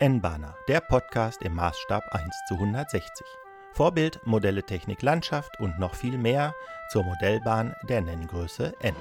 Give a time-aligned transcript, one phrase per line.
[0.00, 3.26] N-Bahner, der Podcast im Maßstab 1 zu 160.
[3.72, 6.54] Vorbild, Modelle Technik Landschaft und noch viel mehr
[6.90, 8.94] zur Modellbahn der Nenngröße N.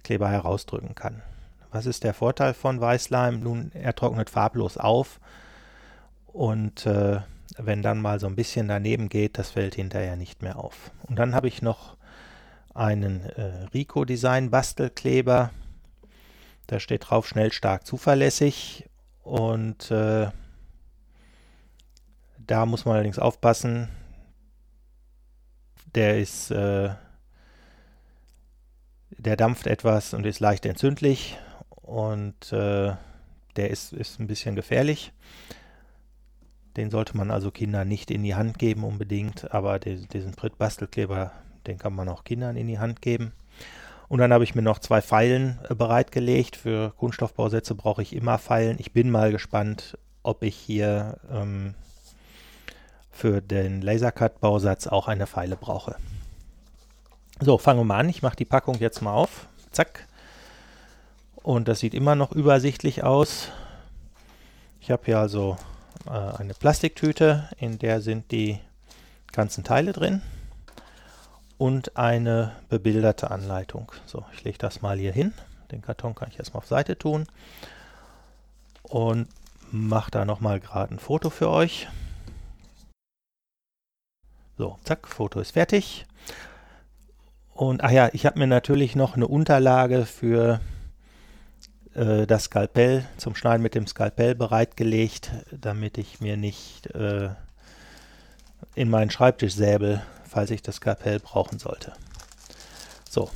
[0.03, 1.21] Kleber herausdrücken kann.
[1.71, 3.41] Was ist der Vorteil von Weißleim?
[3.41, 5.19] Nun, er trocknet farblos auf
[6.27, 7.21] und äh,
[7.58, 10.91] wenn dann mal so ein bisschen daneben geht, das fällt hinterher nicht mehr auf.
[11.08, 11.97] Und dann habe ich noch
[12.73, 15.51] einen äh, Rico Design Bastelkleber.
[16.67, 18.89] Da steht drauf schnell, stark, zuverlässig.
[19.23, 20.29] Und äh,
[22.37, 23.89] da muss man allerdings aufpassen.
[25.95, 26.89] Der ist, äh,
[29.17, 31.37] der dampft etwas und ist leicht entzündlich.
[31.69, 32.93] Und äh,
[33.55, 35.11] der ist, ist ein bisschen gefährlich.
[36.77, 41.31] Den sollte man also Kindern nicht in die Hand geben unbedingt, aber diesen Pritt-Bastelkleber
[41.67, 43.33] den kann man auch Kindern in die Hand geben.
[44.09, 46.55] Und dann habe ich mir noch zwei Pfeilen äh, bereitgelegt.
[46.55, 48.77] Für Kunststoffbausätze brauche ich immer Pfeilen.
[48.80, 51.75] Ich bin mal gespannt, ob ich hier ähm,
[53.11, 55.95] für den Lasercut-Bausatz auch eine Pfeile brauche.
[57.39, 58.09] So, fangen wir mal an.
[58.09, 59.47] Ich mache die Packung jetzt mal auf.
[59.71, 60.08] Zack.
[61.36, 63.49] Und das sieht immer noch übersichtlich aus.
[64.81, 65.55] Ich habe hier also
[66.08, 68.59] äh, eine Plastiktüte, in der sind die
[69.31, 70.23] ganzen Teile drin
[71.59, 73.92] und eine bebilderte Anleitung.
[74.05, 75.33] So, ich lege das mal hier hin.
[75.71, 77.27] Den Karton kann ich erstmal auf Seite tun
[78.81, 79.27] und
[79.70, 81.87] mache da nochmal gerade ein Foto für euch.
[84.58, 86.05] So, zack, Foto ist fertig.
[87.53, 90.61] Und ach ja, ich habe mir natürlich noch eine Unterlage für
[91.93, 97.31] äh, das Skalpell zum Schneiden mit dem Skalpell bereitgelegt, damit ich mir nicht äh,
[98.76, 101.93] in meinen Schreibtischsäbel falls ich das Kapell brauchen sollte.
[103.09, 103.29] So,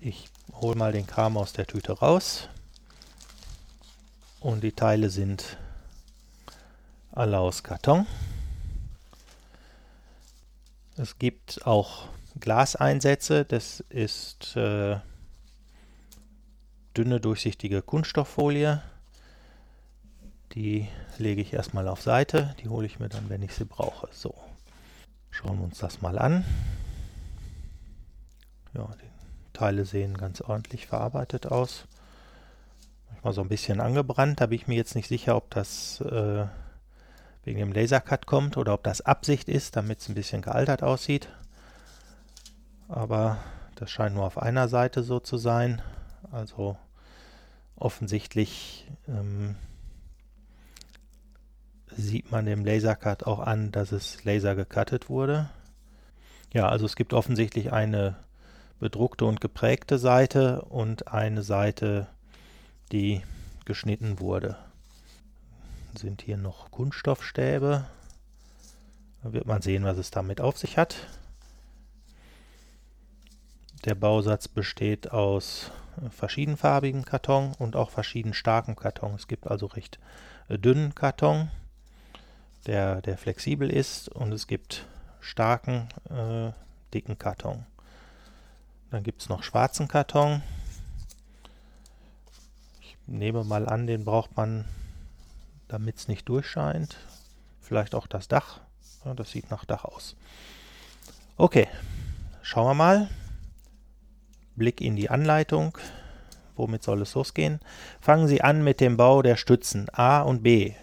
[0.00, 2.48] ich hole mal den Kram aus der Tüte raus.
[4.40, 5.56] Und die Teile sind
[7.12, 8.06] alle aus Karton.
[10.96, 12.08] Es gibt auch
[12.40, 13.44] Glaseinsätze.
[13.44, 14.98] Das ist äh,
[16.96, 18.82] dünne, durchsichtige Kunststofffolie.
[20.54, 20.88] Die
[21.18, 22.54] lege ich erstmal auf Seite.
[22.60, 24.08] Die hole ich mir dann, wenn ich sie brauche.
[24.12, 24.34] So.
[25.32, 26.44] Schauen wir uns das mal an.
[28.74, 29.10] Ja, die
[29.54, 31.86] Teile sehen ganz ordentlich verarbeitet aus.
[33.10, 34.42] Manchmal so ein bisschen angebrannt.
[34.42, 36.44] Da bin ich mir jetzt nicht sicher, ob das äh,
[37.44, 41.28] wegen dem Lasercut kommt oder ob das Absicht ist, damit es ein bisschen gealtert aussieht.
[42.88, 43.38] Aber
[43.74, 45.80] das scheint nur auf einer Seite so zu sein.
[46.30, 46.76] Also
[47.74, 49.56] offensichtlich ähm,
[51.96, 55.50] sieht man dem Lasercut auch an, dass es laser gecuttet wurde.
[56.52, 58.16] Ja, also es gibt offensichtlich eine
[58.78, 62.08] bedruckte und geprägte Seite und eine Seite,
[62.90, 63.22] die
[63.64, 64.56] geschnitten wurde.
[65.96, 67.86] Sind hier noch Kunststoffstäbe.
[69.22, 70.96] Da wird man sehen, was es damit auf sich hat.
[73.84, 75.70] Der Bausatz besteht aus
[76.10, 79.14] verschiedenfarbigen Karton und auch verschieden starkem Karton.
[79.14, 79.98] Es gibt also recht
[80.48, 81.50] dünnen Karton
[82.66, 84.86] der, der flexibel ist und es gibt
[85.20, 86.52] starken, äh,
[86.94, 87.66] dicken Karton.
[88.90, 90.42] Dann gibt es noch schwarzen Karton.
[92.80, 94.66] Ich nehme mal an, den braucht man
[95.72, 96.98] damit es nicht durchscheint.
[97.60, 98.60] Vielleicht auch das Dach.
[99.04, 100.16] Ja, das sieht nach Dach aus.
[101.38, 101.66] Okay,
[102.42, 103.08] schauen wir mal.
[104.54, 105.78] Blick in die Anleitung.
[106.56, 107.60] Womit soll es losgehen?
[108.02, 110.74] Fangen Sie an mit dem Bau der Stützen A und B.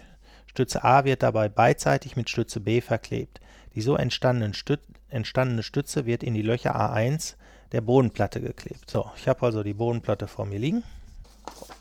[0.50, 3.40] Stütze A wird dabei beidseitig mit Stütze B verklebt.
[3.76, 7.36] Die so entstandene, Stüt entstandene Stütze wird in die Löcher A1
[7.70, 8.90] der Bodenplatte geklebt.
[8.90, 10.82] So, ich habe also die Bodenplatte vor mir liegen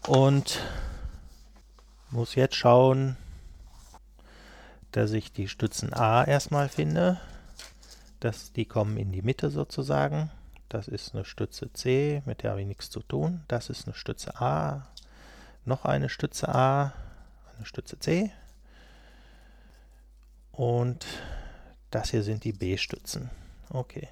[0.07, 0.60] und
[2.12, 3.18] muss jetzt schauen,
[4.92, 7.19] dass ich die Stützen A erstmal finde.
[8.19, 10.30] Das, die kommen in die Mitte sozusagen.
[10.68, 13.42] Das ist eine Stütze C, mit der habe ich nichts zu tun.
[13.48, 14.86] Das ist eine Stütze A,
[15.65, 16.94] noch eine Stütze A,
[17.57, 18.31] eine Stütze C.
[20.60, 21.06] Und
[21.90, 23.30] das hier sind die B-Stützen.
[23.70, 24.10] Okay.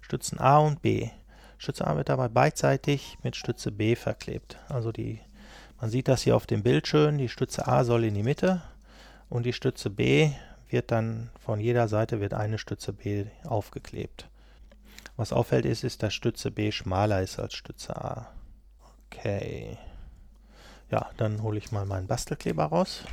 [0.00, 1.10] Stützen A und B.
[1.58, 4.56] Stütze A wird dabei beidseitig mit Stütze B verklebt.
[4.70, 5.20] Also die,
[5.78, 8.62] man sieht das hier auf dem Bild schön, die Stütze A soll in die Mitte
[9.28, 10.30] und die Stütze B
[10.70, 14.30] wird dann von jeder Seite wird eine Stütze B aufgeklebt.
[15.18, 18.32] Was auffällt ist, ist, dass Stütze B schmaler ist als Stütze A.
[19.10, 19.76] Okay.
[20.90, 23.04] Ja, dann hole ich mal meinen Bastelkleber raus.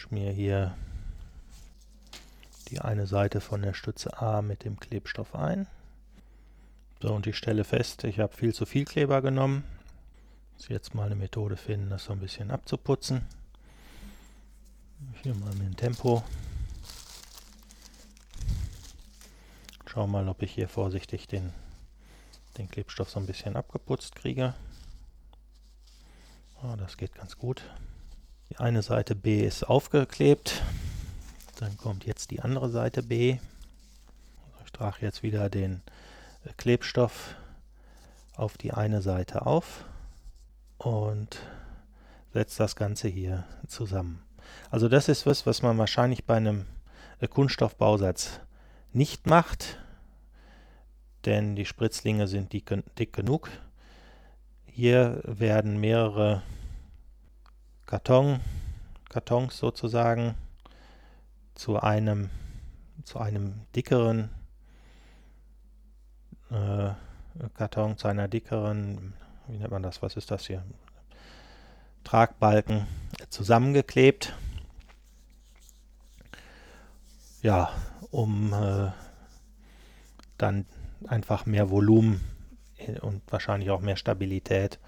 [0.00, 0.74] Schmier hier
[2.68, 5.66] die eine Seite von der Stütze A mit dem Klebstoff ein.
[7.02, 9.62] So, und ich stelle fest, ich habe viel zu viel Kleber genommen.
[10.54, 13.26] Muss jetzt mal eine Methode finden, das so ein bisschen abzuputzen.
[15.22, 16.24] Hier mal mit dem Tempo.
[19.86, 21.52] Schau mal, ob ich hier vorsichtig den,
[22.56, 24.54] den Klebstoff so ein bisschen abgeputzt kriege.
[26.62, 27.62] Oh, das geht ganz gut.
[28.50, 30.62] Die eine Seite B ist aufgeklebt.
[31.60, 33.38] Dann kommt jetzt die andere Seite B.
[34.64, 35.82] Ich trage jetzt wieder den
[36.44, 37.36] äh, Klebstoff
[38.34, 39.84] auf die eine Seite auf
[40.78, 41.38] und
[42.32, 44.22] setze das Ganze hier zusammen.
[44.70, 46.66] Also das ist was, was man wahrscheinlich bei einem
[47.20, 48.40] äh, Kunststoffbausatz
[48.92, 49.78] nicht macht,
[51.24, 53.48] denn die Spritzlinge sind dick, dick genug.
[54.64, 56.42] Hier werden mehrere
[57.90, 58.38] Karton,
[59.08, 60.36] Kartons sozusagen
[61.56, 62.30] zu einem,
[63.02, 64.30] zu einem dickeren
[66.52, 66.90] äh,
[67.54, 69.14] Karton, zu einer dickeren,
[69.48, 70.62] wie nennt man das, was ist das hier?
[72.04, 72.86] Tragbalken
[73.28, 74.36] zusammengeklebt.
[77.42, 77.72] Ja,
[78.12, 78.92] um äh,
[80.38, 80.64] dann
[81.08, 82.20] einfach mehr Volumen
[83.00, 84.78] und wahrscheinlich auch mehr Stabilität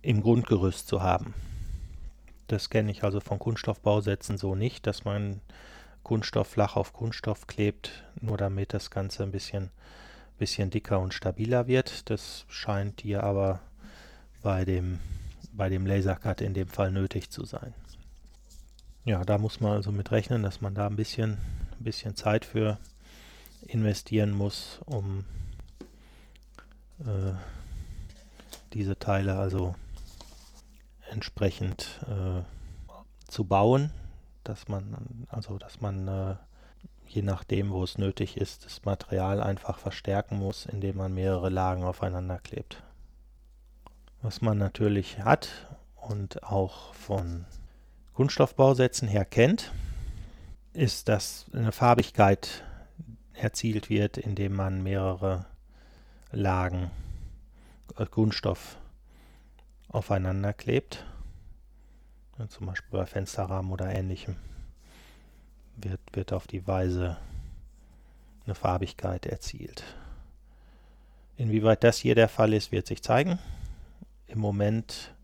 [0.00, 1.34] im Grundgerüst zu haben.
[2.50, 5.40] Das kenne ich also von Kunststoffbausätzen so nicht, dass man
[6.02, 9.70] Kunststoff flach auf Kunststoff klebt, nur damit das Ganze ein bisschen,
[10.36, 12.10] bisschen dicker und stabiler wird.
[12.10, 13.60] Das scheint hier aber
[14.42, 14.98] bei dem,
[15.52, 17.72] bei dem Lasercut in dem Fall nötig zu sein.
[19.04, 21.38] Ja, da muss man also mit rechnen, dass man da ein bisschen,
[21.78, 22.78] ein bisschen Zeit für
[23.68, 25.24] investieren muss, um
[26.98, 27.32] äh,
[28.72, 29.76] diese Teile also
[31.10, 32.42] entsprechend äh,
[33.28, 33.92] zu bauen,
[34.44, 36.36] dass man also dass man äh,
[37.10, 41.82] je nachdem, wo es nötig ist, das Material einfach verstärken muss, indem man mehrere Lagen
[41.82, 42.84] aufeinander klebt.
[44.22, 45.48] Was man natürlich hat
[45.96, 47.46] und auch von
[48.14, 49.72] Kunststoffbausätzen her kennt,
[50.72, 52.62] ist, dass eine Farbigkeit
[53.32, 55.46] erzielt wird, indem man mehrere
[56.30, 56.92] Lagen
[57.96, 58.76] äh, Kunststoff
[59.90, 61.04] aufeinander klebt,
[62.48, 64.36] zum Beispiel bei Fensterrahmen oder ähnlichem,
[65.76, 67.18] wird, wird auf die Weise
[68.44, 69.84] eine Farbigkeit erzielt.
[71.36, 73.38] Inwieweit das hier der Fall ist, wird sich zeigen.
[74.26, 75.14] Im Moment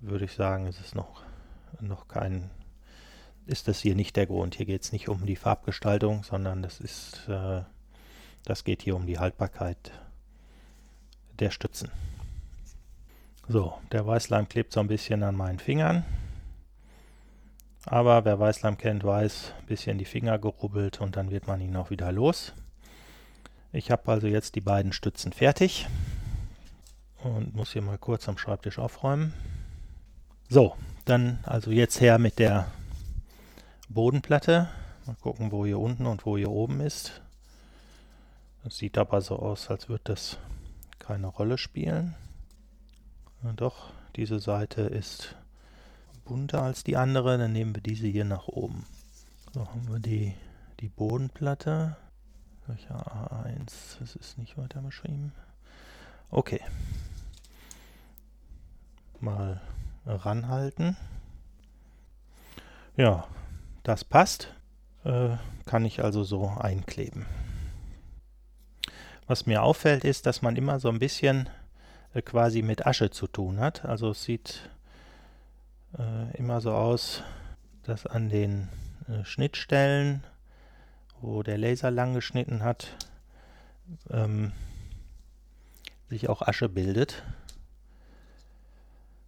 [0.00, 1.22] würde ich sagen, ist es noch,
[1.80, 2.50] noch kein,
[3.46, 4.54] ist das hier nicht der Grund.
[4.54, 7.62] Hier geht es nicht um die Farbgestaltung, sondern das ist, äh,
[8.44, 9.92] das geht hier um die Haltbarkeit
[11.38, 11.90] der Stützen.
[13.50, 16.04] So, der Weißleim klebt so ein bisschen an meinen Fingern.
[17.86, 21.74] Aber wer Weißleim kennt, weiß, ein bisschen die Finger gerubbelt und dann wird man ihn
[21.74, 22.52] auch wieder los.
[23.72, 25.86] Ich habe also jetzt die beiden Stützen fertig
[27.24, 29.32] und muss hier mal kurz am Schreibtisch aufräumen.
[30.50, 30.76] So,
[31.06, 32.70] dann also jetzt her mit der
[33.88, 34.68] Bodenplatte.
[35.06, 37.22] Mal gucken, wo hier unten und wo hier oben ist.
[38.62, 40.36] Das sieht aber so aus, als würde das
[40.98, 42.14] keine Rolle spielen.
[43.42, 45.36] Doch, diese Seite ist
[46.24, 47.38] bunter als die andere.
[47.38, 48.84] Dann nehmen wir diese hier nach oben.
[49.54, 50.34] So haben wir die,
[50.80, 51.96] die Bodenplatte.
[52.66, 53.98] Welcher A1?
[54.00, 55.32] Das ist nicht weiter beschrieben.
[56.30, 56.60] Okay.
[59.20, 59.60] Mal
[60.06, 60.96] ranhalten.
[62.96, 63.26] Ja,
[63.84, 64.52] das passt.
[65.04, 67.26] Äh, kann ich also so einkleben.
[69.26, 71.48] Was mir auffällt, ist, dass man immer so ein bisschen
[72.24, 73.84] quasi mit Asche zu tun hat.
[73.84, 74.68] Also es sieht
[75.98, 77.22] äh, immer so aus,
[77.84, 78.68] dass an den
[79.08, 80.24] äh, Schnittstellen,
[81.20, 82.88] wo der Laser lang geschnitten hat,
[84.10, 84.52] ähm,
[86.08, 87.22] sich auch Asche bildet.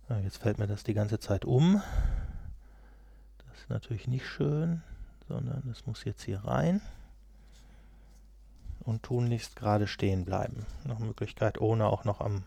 [0.09, 1.83] Ja, jetzt fällt mir das die ganze Zeit um.
[3.39, 4.83] Das ist natürlich nicht schön,
[5.29, 6.81] sondern es muss jetzt hier rein
[8.81, 10.67] und tunlichst gerade stehen bleiben.
[10.85, 12.45] Noch Möglichkeit, ohne auch noch am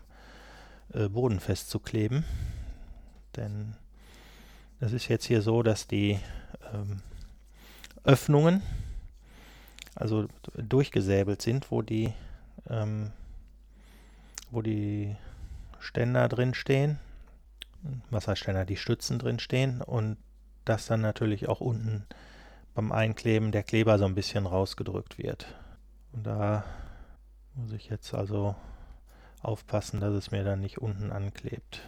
[0.92, 2.24] äh, Boden festzukleben.
[3.36, 3.76] Denn
[4.80, 6.18] es ist jetzt hier so, dass die
[6.72, 7.00] ähm,
[8.04, 8.62] Öffnungen
[9.94, 10.26] also
[10.56, 12.12] durchgesäbelt sind, wo die
[12.68, 13.12] ähm,
[14.50, 15.16] wo die
[15.80, 16.98] Ständer drin stehen.
[18.10, 18.26] Was?
[18.26, 20.16] Die Stützen drin stehen und
[20.64, 22.06] dass dann natürlich auch unten
[22.74, 25.46] beim Einkleben der Kleber so ein bisschen rausgedrückt wird.
[26.12, 26.64] Und da
[27.54, 28.56] muss ich jetzt also
[29.44, 31.80] aufpassen, dass es mir dann nicht unten anklebt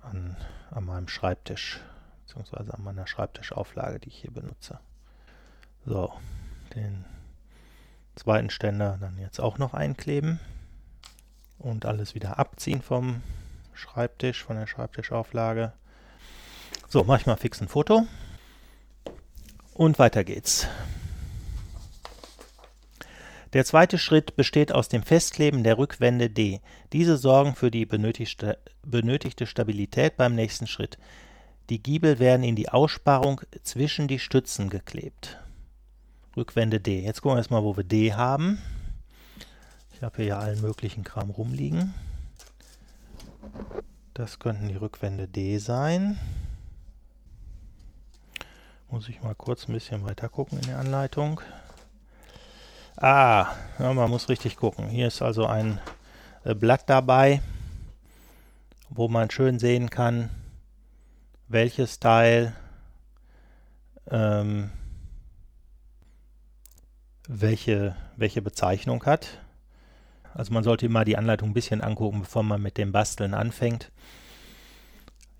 [0.00, 0.36] an,
[0.70, 1.80] an meinem Schreibtisch,
[2.26, 4.78] beziehungsweise an meiner Schreibtischauflage, die ich hier benutze.
[5.84, 6.12] So,
[6.74, 7.04] den
[8.14, 10.40] zweiten Ständer dann jetzt auch noch einkleben
[11.58, 13.22] und alles wieder abziehen vom
[13.74, 15.72] Schreibtisch, von der Schreibtischauflage.
[16.88, 18.06] So, mache ich mal fix ein Foto.
[19.74, 20.66] Und weiter geht's.
[23.54, 26.60] Der zweite Schritt besteht aus dem Festkleben der Rückwände D.
[26.92, 30.98] Diese sorgen für die benötigte, Stabilität beim nächsten Schritt.
[31.70, 35.38] Die Giebel werden in die Aussparung zwischen die Stützen geklebt.
[36.36, 37.00] Rückwände D.
[37.00, 38.62] Jetzt gucken wir erstmal, wo wir D haben.
[39.92, 41.94] Ich habe hier ja allen möglichen Kram rumliegen.
[44.14, 46.18] Das könnten die Rückwände D sein.
[48.90, 51.40] Muss ich mal kurz ein bisschen weiter gucken in der Anleitung.
[53.00, 54.88] Ah, ja, man muss richtig gucken.
[54.88, 55.78] Hier ist also ein
[56.42, 57.40] äh, Blatt dabei,
[58.88, 60.30] wo man schön sehen kann,
[61.46, 62.56] welches Teil
[64.10, 64.72] ähm,
[67.28, 69.28] welche, welche Bezeichnung hat.
[70.34, 73.92] Also man sollte immer die Anleitung ein bisschen angucken, bevor man mit dem Basteln anfängt.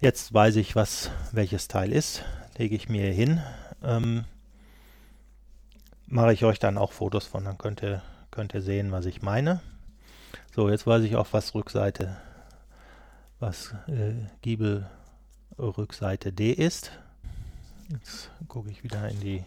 [0.01, 2.23] Jetzt weiß ich, was welches Teil ist.
[2.57, 3.43] Lege ich mir hin.
[3.83, 4.27] Ähm,
[6.09, 9.23] mache ich euch dann auch Fotos von, dann könnt ihr, könnt ihr sehen, was ich
[9.23, 9.61] meine.
[10.55, 12.17] So, jetzt weiß ich auch, was Rückseite,
[13.39, 14.89] was äh, Giebel
[15.59, 16.93] Rückseite D ist.
[17.91, 19.45] Jetzt gucke ich wieder in die,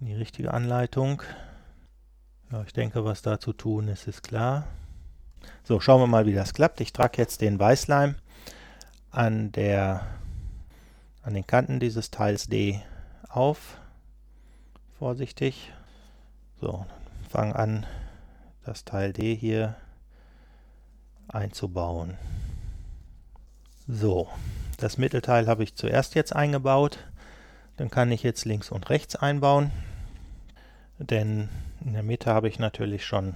[0.00, 1.22] in die richtige Anleitung.
[2.50, 4.66] Ja, ich denke, was da zu tun ist, ist klar.
[5.64, 6.80] So, schauen wir mal, wie das klappt.
[6.80, 8.14] Ich trage jetzt den Weißleim
[9.10, 10.06] an, der,
[11.22, 12.80] an den Kanten dieses Teils D
[13.28, 13.78] auf.
[15.02, 15.72] Vorsichtig.
[16.60, 16.86] So,
[17.28, 17.86] fange an,
[18.64, 19.74] das Teil D hier
[21.26, 22.16] einzubauen.
[23.88, 24.28] So,
[24.76, 27.00] das Mittelteil habe ich zuerst jetzt eingebaut.
[27.78, 29.72] Dann kann ich jetzt links und rechts einbauen.
[30.98, 31.48] Denn
[31.84, 33.34] in der Mitte habe ich natürlich schon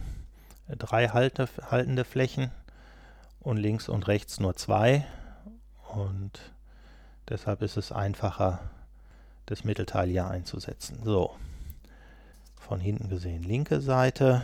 [0.69, 2.53] drei halte, haltende Flächen
[3.41, 5.05] und links und rechts nur zwei.
[5.89, 6.53] Und
[7.29, 8.61] deshalb ist es einfacher,
[9.47, 11.01] das Mittelteil hier einzusetzen.
[11.03, 11.35] So,
[12.67, 14.43] von hinten gesehen linke Seite.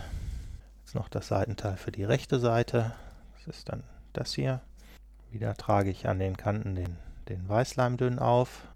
[0.80, 2.92] Jetzt noch das Seitenteil für die rechte Seite.
[3.34, 4.60] Das ist dann das hier.
[5.32, 6.96] Wieder trage ich an den Kanten den,
[7.28, 8.68] den Weißleim dünn auf.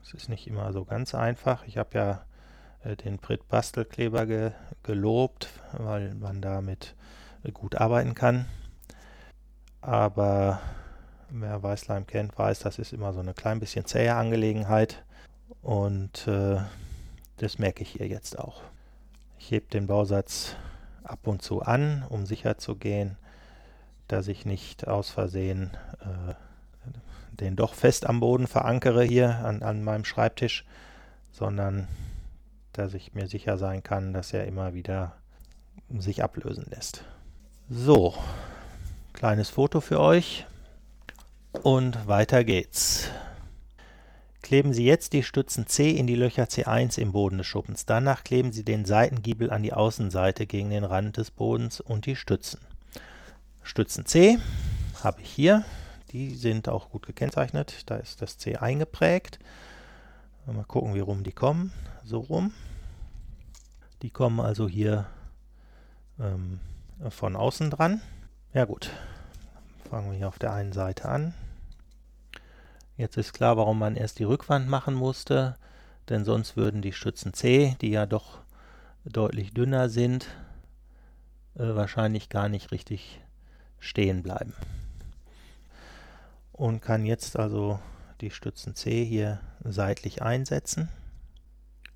[0.00, 1.64] Das ist nicht immer so ganz einfach.
[1.66, 2.24] Ich habe ja
[2.82, 4.50] äh, den Brit Bastelkleber ge
[4.82, 6.94] gelobt, weil man damit
[7.52, 8.46] gut arbeiten kann.
[9.82, 10.60] Aber
[11.30, 15.04] wer Weißleim kennt, weiß, das ist immer so eine klein bisschen zähe Angelegenheit.
[15.62, 16.58] Und äh,
[17.44, 18.62] das merke ich hier jetzt auch.
[19.38, 20.56] Ich hebe den Bausatz
[21.02, 23.18] ab und zu an, um sicher zu gehen,
[24.08, 26.34] dass ich nicht aus Versehen äh,
[27.32, 30.64] den doch fest am Boden verankere hier an, an meinem Schreibtisch,
[31.32, 31.88] sondern
[32.72, 35.16] dass ich mir sicher sein kann, dass er immer wieder
[35.98, 37.04] sich ablösen lässt.
[37.68, 38.14] So,
[39.12, 40.46] kleines Foto für euch
[41.62, 43.10] und weiter geht's.
[44.44, 47.86] Kleben Sie jetzt die Stützen C in die Löcher C1 im Boden des Schuppens.
[47.86, 52.14] Danach kleben Sie den Seitengiebel an die Außenseite gegen den Rand des Bodens und die
[52.14, 52.60] Stützen.
[53.62, 54.38] Stützen C
[55.02, 55.64] habe ich hier.
[56.12, 57.84] Die sind auch gut gekennzeichnet.
[57.86, 59.38] Da ist das C eingeprägt.
[60.44, 61.72] Mal gucken, wie rum die kommen.
[62.04, 62.52] So rum.
[64.02, 65.06] Die kommen also hier
[66.20, 66.60] ähm,
[67.08, 68.02] von außen dran.
[68.52, 68.90] Ja gut,
[69.88, 71.32] fangen wir hier auf der einen Seite an.
[72.96, 75.56] Jetzt ist klar, warum man erst die Rückwand machen musste,
[76.08, 78.38] denn sonst würden die Stützen C, die ja doch
[79.04, 80.28] deutlich dünner sind,
[81.56, 83.20] äh, wahrscheinlich gar nicht richtig
[83.80, 84.54] stehen bleiben.
[86.52, 87.80] Und kann jetzt also
[88.20, 90.88] die Stützen C hier seitlich einsetzen.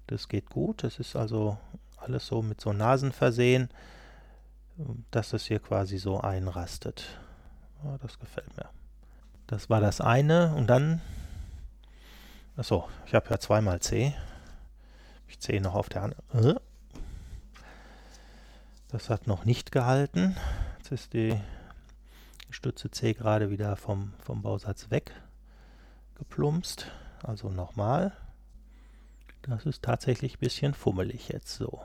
[0.09, 1.59] Das geht gut, das ist also
[1.97, 3.69] alles so mit so Nasen versehen,
[5.13, 7.05] dass das hier quasi so einrastet.
[8.03, 8.69] Das gefällt mir.
[9.49, 11.01] Das war das eine und dann,
[12.59, 14.15] achso, ich habe ja zweimal C.
[15.27, 16.57] Ich C noch auf der anderen.
[16.57, 16.61] Äh?
[18.89, 20.37] Das hat noch nicht gehalten.
[20.77, 21.41] Jetzt ist die
[22.51, 25.13] Stütze C gerade wieder vom, vom Bausatz weg
[26.17, 26.91] geplumpst.
[27.23, 28.13] Also nochmal.
[29.41, 31.83] Das ist tatsächlich ein bisschen fummelig jetzt so.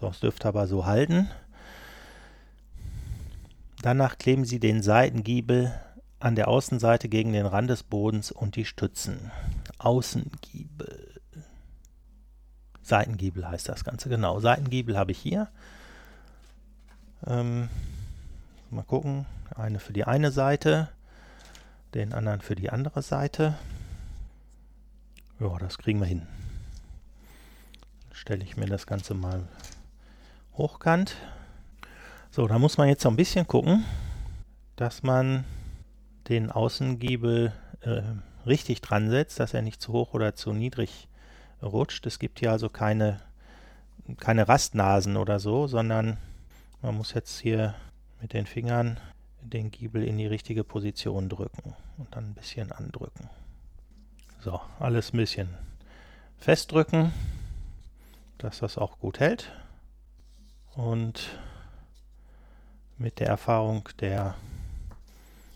[0.00, 1.30] So, es dürfte aber so halten.
[3.82, 5.74] Danach kleben Sie den Seitengiebel
[6.20, 9.32] an der Außenseite gegen den Rand des Bodens und die Stützen.
[9.78, 11.20] Außengiebel.
[12.80, 14.38] Seitengiebel heißt das Ganze, genau.
[14.38, 15.48] Seitengiebel habe ich hier.
[17.26, 17.68] Ähm,
[18.70, 19.26] mal gucken.
[19.56, 20.88] Eine für die eine Seite,
[21.92, 23.58] den anderen für die andere Seite.
[25.40, 26.28] Ja, das kriegen wir hin.
[28.08, 29.48] Dann stelle ich mir das Ganze mal
[30.56, 31.16] hochkant.
[32.34, 33.84] So, da muss man jetzt so ein bisschen gucken,
[34.76, 35.44] dass man
[36.30, 38.02] den Außengiebel äh,
[38.46, 41.08] richtig dran setzt, dass er nicht zu hoch oder zu niedrig
[41.62, 42.06] rutscht.
[42.06, 43.20] Es gibt hier also keine,
[44.18, 46.16] keine Rastnasen oder so, sondern
[46.80, 47.74] man muss jetzt hier
[48.22, 48.98] mit den Fingern
[49.42, 53.28] den Giebel in die richtige Position drücken und dann ein bisschen andrücken.
[54.40, 55.50] So, alles ein bisschen
[56.38, 57.12] festdrücken,
[58.38, 59.52] dass das auch gut hält.
[60.74, 61.28] Und
[63.02, 64.34] mit der Erfahrung der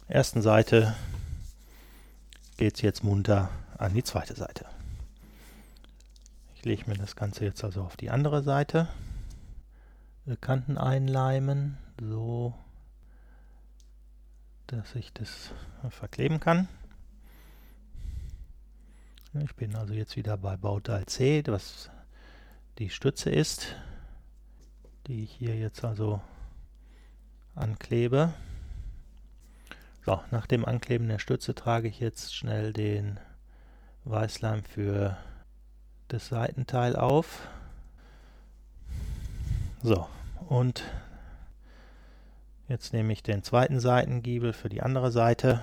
[0.09, 0.95] ersten Seite
[2.59, 4.67] geht es jetzt munter an die zweite Seite
[6.67, 8.89] lege mir das Ganze jetzt also auf die andere Seite.
[10.41, 12.53] Kanten einleimen, so
[14.67, 15.53] dass ich das
[15.91, 16.69] verkleben kann.
[19.45, 21.89] Ich bin also jetzt wieder bei Bauteil C, was
[22.81, 23.77] die Stütze ist,
[25.07, 26.21] die ich hier jetzt also
[27.57, 28.33] anklebe.
[30.05, 33.19] So, nach dem Ankleben der Stütze trage ich jetzt schnell den
[34.05, 35.17] Weißleim für
[36.09, 37.49] das Seitenteil auf.
[39.83, 40.07] So,
[40.49, 40.85] und
[42.69, 45.63] jetzt nehme ich den zweiten Seitengiebel für die andere Seite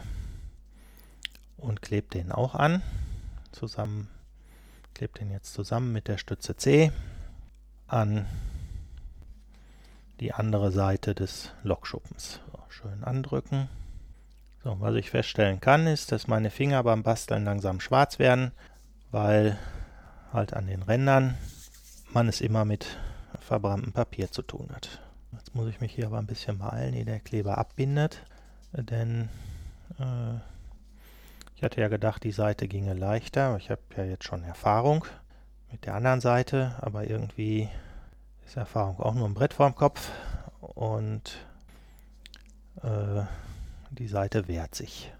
[1.57, 2.81] und klebe den auch an.
[3.53, 4.09] Zusammen,
[4.93, 6.91] klebe den jetzt zusammen mit der Stütze C
[7.87, 8.25] an
[10.23, 12.39] die andere Seite des Lokschuppens.
[12.49, 13.67] So, schön andrücken.
[14.63, 18.53] So, was ich feststellen kann, ist, dass meine Finger beim Basteln langsam schwarz werden,
[19.11, 19.59] weil
[20.31, 21.37] halt an den Rändern
[22.13, 22.97] man es immer mit
[23.41, 25.01] verbranntem Papier zu tun hat.
[25.33, 28.23] Jetzt muss ich mich hier aber ein bisschen beeilen, ehe der Kleber abbindet,
[28.71, 29.27] denn
[29.99, 30.35] äh,
[31.57, 33.57] ich hatte ja gedacht, die Seite ginge leichter.
[33.57, 35.03] Ich habe ja jetzt schon Erfahrung
[35.69, 37.67] mit der anderen Seite, aber irgendwie
[38.45, 40.09] ist Erfahrung auch nur ein Brett vorm Kopf
[40.59, 41.37] und
[42.81, 43.23] äh,
[43.91, 45.11] die Seite wehrt sich.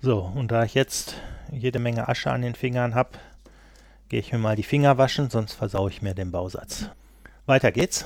[0.00, 1.14] So, und da ich jetzt
[1.50, 3.10] jede Menge Asche an den Fingern habe,
[4.08, 6.90] gehe ich mir mal die Finger waschen, sonst versaue ich mir den Bausatz.
[7.46, 8.04] Weiter geht's.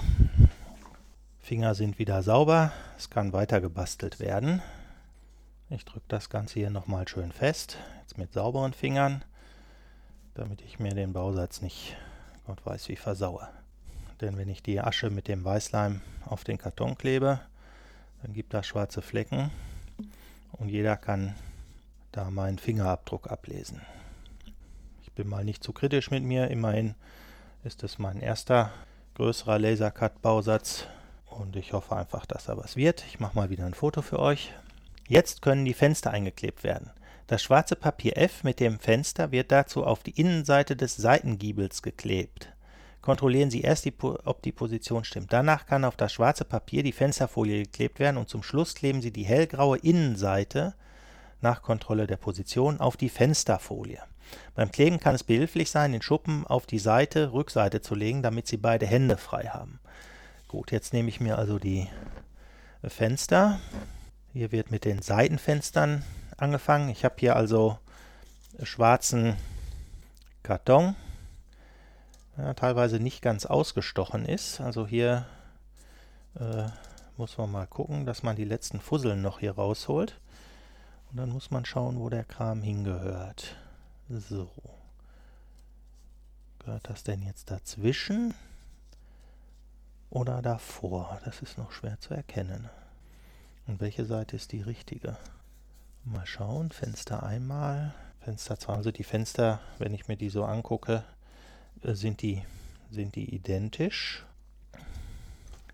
[1.41, 2.73] Finger sind wieder sauber.
[2.97, 4.63] Es kann weiter gebastelt werden.
[5.71, 7.79] Ich drücke das Ganze hier nochmal schön fest.
[8.01, 9.25] Jetzt mit sauberen Fingern,
[10.35, 11.97] damit ich mir den Bausatz nicht
[12.49, 13.47] Gott weiß wie versaue.
[14.21, 17.41] Denn wenn ich die Asche mit dem Weißleim auf den Karton klebe,
[18.23, 19.51] dann gibt das schwarze Flecken
[20.53, 21.35] und jeder kann
[22.13, 23.81] da meinen Fingerabdruck ablesen
[25.19, 26.49] bin mal nicht zu kritisch mit mir.
[26.49, 26.95] Immerhin
[27.65, 28.71] ist es mein erster
[29.17, 30.87] größerer Lasercut-Bausatz
[31.27, 33.05] und ich hoffe einfach, dass da was wird.
[33.09, 34.53] Ich mache mal wieder ein Foto für euch.
[35.09, 36.91] Jetzt können die Fenster eingeklebt werden.
[37.27, 42.53] Das schwarze Papier F mit dem Fenster wird dazu auf die Innenseite des Seitengiebels geklebt.
[43.01, 45.33] Kontrollieren Sie erst, die ob die Position stimmt.
[45.33, 49.13] Danach kann auf das schwarze Papier die Fensterfolie geklebt werden und zum Schluss kleben Sie
[49.13, 50.75] die hellgraue Innenseite
[51.41, 54.03] nach Kontrolle der Position auf die Fensterfolie.
[54.55, 58.47] Beim Kleben kann es behilflich sein, den Schuppen auf die Seite, Rückseite zu legen, damit
[58.47, 59.81] Sie beide Hände frei haben.
[60.49, 61.89] Gut, jetzt nehme ich mir also die
[62.85, 63.61] Fenster.
[64.33, 66.05] Hier wird mit den Seitenfenstern
[66.37, 66.89] angefangen.
[66.89, 67.79] Ich habe hier also
[68.63, 69.37] schwarzen
[70.43, 70.97] Karton,
[72.45, 74.61] der teilweise nicht ganz ausgestochen ist.
[74.61, 75.27] Also hier
[76.39, 76.69] äh,
[77.17, 80.21] muss man mal gucken, dass man die letzten Fusseln noch hier rausholt.
[81.11, 83.57] Und dann muss man schauen, wo der Kram hingehört.
[84.09, 84.51] So.
[86.61, 88.35] Gehört das denn jetzt dazwischen
[90.11, 91.21] oder davor?
[91.25, 92.69] Das ist noch schwer zu erkennen.
[93.67, 95.17] Und welche Seite ist die richtige?
[96.05, 96.71] Mal schauen.
[96.71, 97.95] Fenster einmal.
[98.21, 98.75] Fenster 2.
[98.75, 101.05] Also die Fenster, wenn ich mir die so angucke,
[101.83, 102.43] sind die,
[102.91, 104.25] sind die identisch.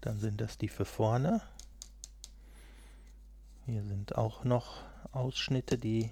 [0.01, 1.41] Dann sind das die für vorne.
[3.67, 6.11] Hier sind auch noch Ausschnitte, die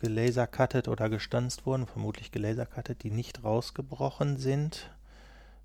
[0.00, 4.90] gelasercuttet oder gestanzt wurden, vermutlich gelasercuttet, die nicht rausgebrochen sind.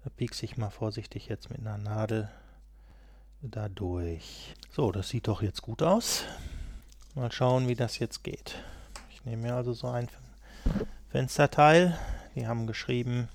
[0.04, 2.30] Da piekse ich mal vorsichtig jetzt mit einer Nadel
[3.42, 4.56] da durch.
[4.72, 6.24] So, das sieht doch jetzt gut aus.
[7.14, 8.56] Mal schauen, wie das jetzt geht.
[9.12, 10.10] Ich nehme mir also so ein
[11.10, 11.98] Fensterteil.
[12.36, 13.30] Die haben geschrieben,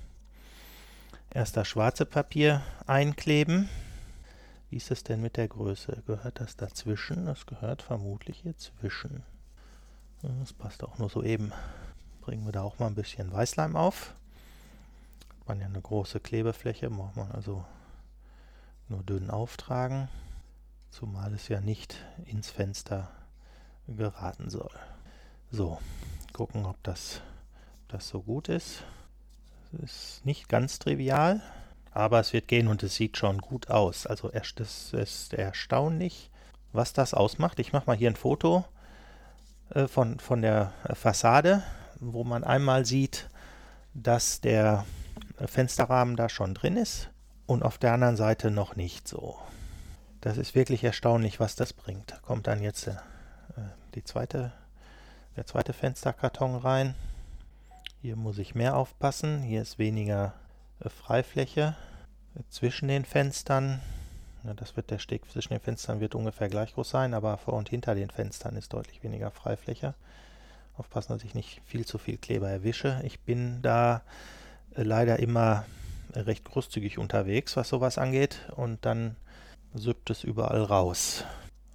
[1.31, 3.67] erst das schwarze Papier einkleben.
[4.69, 6.03] Wie ist es denn mit der Größe?
[6.05, 7.25] Gehört das dazwischen?
[7.25, 9.23] Das gehört vermutlich hier zwischen.
[10.21, 11.51] Das passt auch nur so eben.
[12.21, 14.13] Bringen wir da auch mal ein bisschen Weißleim auf.
[15.39, 17.65] Hat man ja eine große Klebefläche, muss man also
[18.87, 20.09] nur dünn auftragen,
[20.91, 23.09] zumal es ja nicht ins Fenster
[23.87, 24.71] geraten soll.
[25.49, 25.79] So,
[26.33, 27.21] gucken, ob das,
[27.91, 28.83] das so gut ist.
[29.71, 31.41] Das ist nicht ganz trivial.
[31.93, 34.07] Aber es wird gehen und es sieht schon gut aus.
[34.07, 36.31] Also es ist erstaunlich,
[36.71, 37.59] was das ausmacht.
[37.59, 38.63] Ich mache mal hier ein Foto
[39.73, 41.63] äh, von, von der Fassade,
[41.99, 43.29] wo man einmal sieht,
[43.93, 44.85] dass der
[45.45, 47.09] Fensterrahmen da schon drin ist
[47.45, 49.37] und auf der anderen Seite noch nicht so.
[50.21, 52.21] Das ist wirklich erstaunlich, was das bringt.
[52.21, 52.95] Kommt dann jetzt äh,
[53.95, 54.53] die zweite,
[55.35, 56.95] der zweite Fensterkarton rein.
[58.01, 59.43] Hier muss ich mehr aufpassen.
[59.43, 60.33] Hier ist weniger
[60.87, 61.75] Freifläche
[62.49, 63.79] zwischen den Fenstern.
[64.43, 67.53] Ja, das wird der Steg zwischen den Fenstern wird ungefähr gleich groß sein, aber vor
[67.53, 69.93] und hinter den Fenstern ist deutlich weniger Freifläche.
[70.77, 72.99] Aufpassen, dass ich nicht viel zu viel Kleber erwische.
[73.03, 74.01] Ich bin da
[74.73, 75.65] äh, leider immer
[76.15, 79.15] recht großzügig unterwegs, was sowas angeht, und dann
[79.75, 81.23] süppt es überall raus.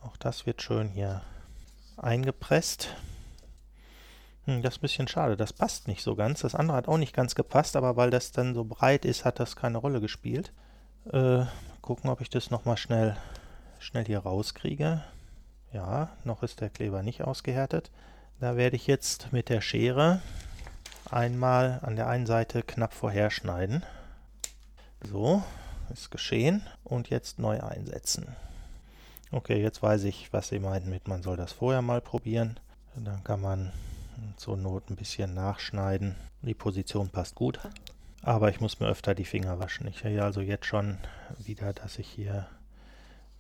[0.01, 1.23] Auch das wird schön hier
[1.97, 2.89] eingepresst.
[4.47, 6.41] Hm, das ist ein bisschen schade, das passt nicht so ganz.
[6.41, 9.41] Das andere hat auch nicht ganz gepasst, aber weil das dann so breit ist, hat
[9.41, 10.53] das keine Rolle gespielt.
[11.13, 11.45] Äh,
[11.83, 13.17] gucken, ob ich das nochmal schnell,
[13.79, 15.03] schnell hier rauskriege.
[15.73, 17.91] Ja, noch ist der Kleber nicht ausgehärtet.
[18.41, 20.21] Da werde ich jetzt mit der Schere
[21.11, 23.83] einmal an der einen Seite knapp vorher schneiden.
[25.03, 25.43] So,
[25.93, 26.63] ist geschehen.
[26.85, 28.29] Und jetzt neu einsetzen.
[29.33, 32.61] Okay, jetzt weiß ich, was Sie meinten mit, man soll das vorher mal probieren.
[32.95, 33.73] Dann kann man
[34.37, 36.17] zur Not ein bisschen nachschneiden.
[36.43, 37.61] Die Position passt gut.
[38.23, 39.87] Aber ich muss mir öfter die Finger waschen.
[39.87, 40.99] Ich sehe also jetzt schon
[41.39, 42.47] wieder, dass ich hier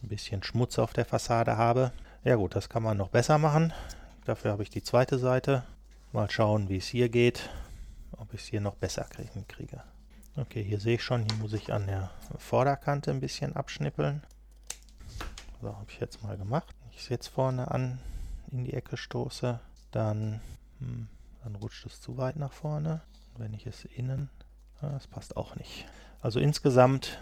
[0.02, 1.92] ein bisschen Schmutz auf der Fassade habe.
[2.24, 3.72] Ja gut, das kann man noch besser machen.
[4.24, 5.64] Dafür habe ich die zweite Seite.
[6.12, 7.50] Mal schauen, wie es hier geht.
[8.12, 9.06] Ob ich es hier noch besser
[9.48, 9.82] kriege.
[10.36, 14.22] Okay, hier sehe ich schon, hier muss ich an der Vorderkante ein bisschen abschnippeln.
[15.62, 16.74] So, habe ich jetzt mal gemacht.
[16.82, 17.98] Wenn ich es jetzt vorne an
[18.52, 19.58] in die Ecke stoße,
[19.90, 20.40] dann
[20.80, 21.08] hm,
[21.42, 23.00] dann rutscht es zu weit nach vorne.
[23.36, 24.30] Wenn ich es innen,
[24.80, 25.86] das passt auch nicht.
[26.20, 27.20] Also insgesamt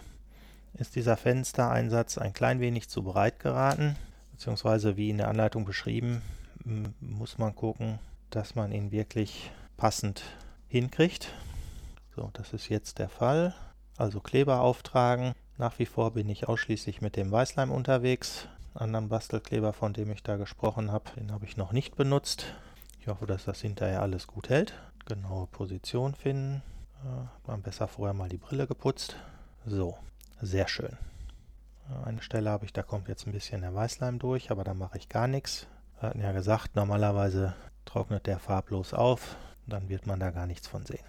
[0.73, 3.95] ist dieser Fenstereinsatz ein klein wenig zu breit geraten,
[4.31, 6.21] beziehungsweise wie in der Anleitung beschrieben,
[6.99, 10.23] muss man gucken, dass man ihn wirklich passend
[10.67, 11.31] hinkriegt.
[12.15, 13.53] So, das ist jetzt der Fall.
[13.97, 15.33] Also Kleber auftragen.
[15.57, 18.47] Nach wie vor bin ich ausschließlich mit dem Weißleim unterwegs.
[18.73, 22.47] Anderen Bastelkleber, von dem ich da gesprochen habe, den habe ich noch nicht benutzt.
[23.05, 24.73] Ich hoffe, dass das hinterher alles gut hält.
[25.05, 26.63] Genaue Position finden.
[27.03, 29.15] Äh, man besser vorher mal die Brille geputzt.
[29.63, 29.95] So,
[30.41, 30.97] sehr schön.
[32.03, 34.97] Eine Stelle habe ich, da kommt jetzt ein bisschen der Weißleim durch, aber da mache
[34.97, 35.67] ich gar nichts.
[35.99, 37.53] Wir hatten ja gesagt, normalerweise
[37.85, 39.35] trocknet der farblos auf,
[39.67, 41.05] dann wird man da gar nichts von sehen.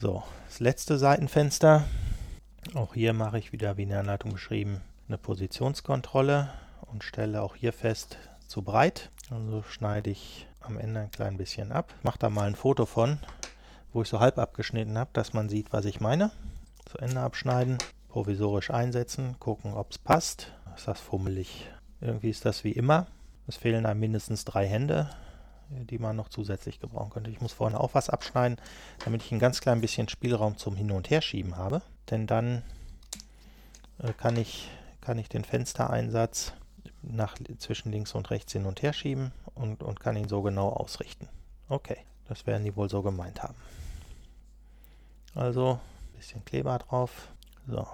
[0.00, 1.84] So, das letzte Seitenfenster.
[2.74, 7.54] Auch hier mache ich wieder, wie in der Anleitung beschrieben, eine Positionskontrolle und stelle auch
[7.54, 8.18] hier fest,
[8.48, 9.12] zu breit.
[9.30, 11.92] Also schneide ich am Ende ein klein bisschen ab.
[12.02, 13.18] Mache da mal ein Foto von,
[13.92, 16.30] wo ich so halb abgeschnitten habe, dass man sieht, was ich meine.
[16.84, 17.78] Zu Ende abschneiden,
[18.08, 20.52] provisorisch einsetzen, gucken, ob es passt.
[20.76, 21.68] Ist das fummelig?
[22.00, 23.06] Irgendwie ist das wie immer.
[23.46, 25.10] Es fehlen einem mindestens drei Hände,
[25.70, 27.30] die man noch zusätzlich gebrauchen könnte.
[27.30, 28.58] Ich muss vorne auch was abschneiden,
[29.04, 31.82] damit ich ein ganz klein bisschen Spielraum zum Hin- und Herschieben habe.
[32.10, 32.62] Denn dann
[33.98, 36.52] äh, kann, ich, kann ich den Fenstereinsatz
[37.02, 40.70] nach, zwischen links und rechts hin und her schieben und, und kann ihn so genau
[40.70, 41.28] ausrichten.
[41.68, 43.56] Okay, das werden die wohl so gemeint haben.
[45.34, 47.28] Also, ein bisschen Kleber drauf.
[47.66, 47.86] So,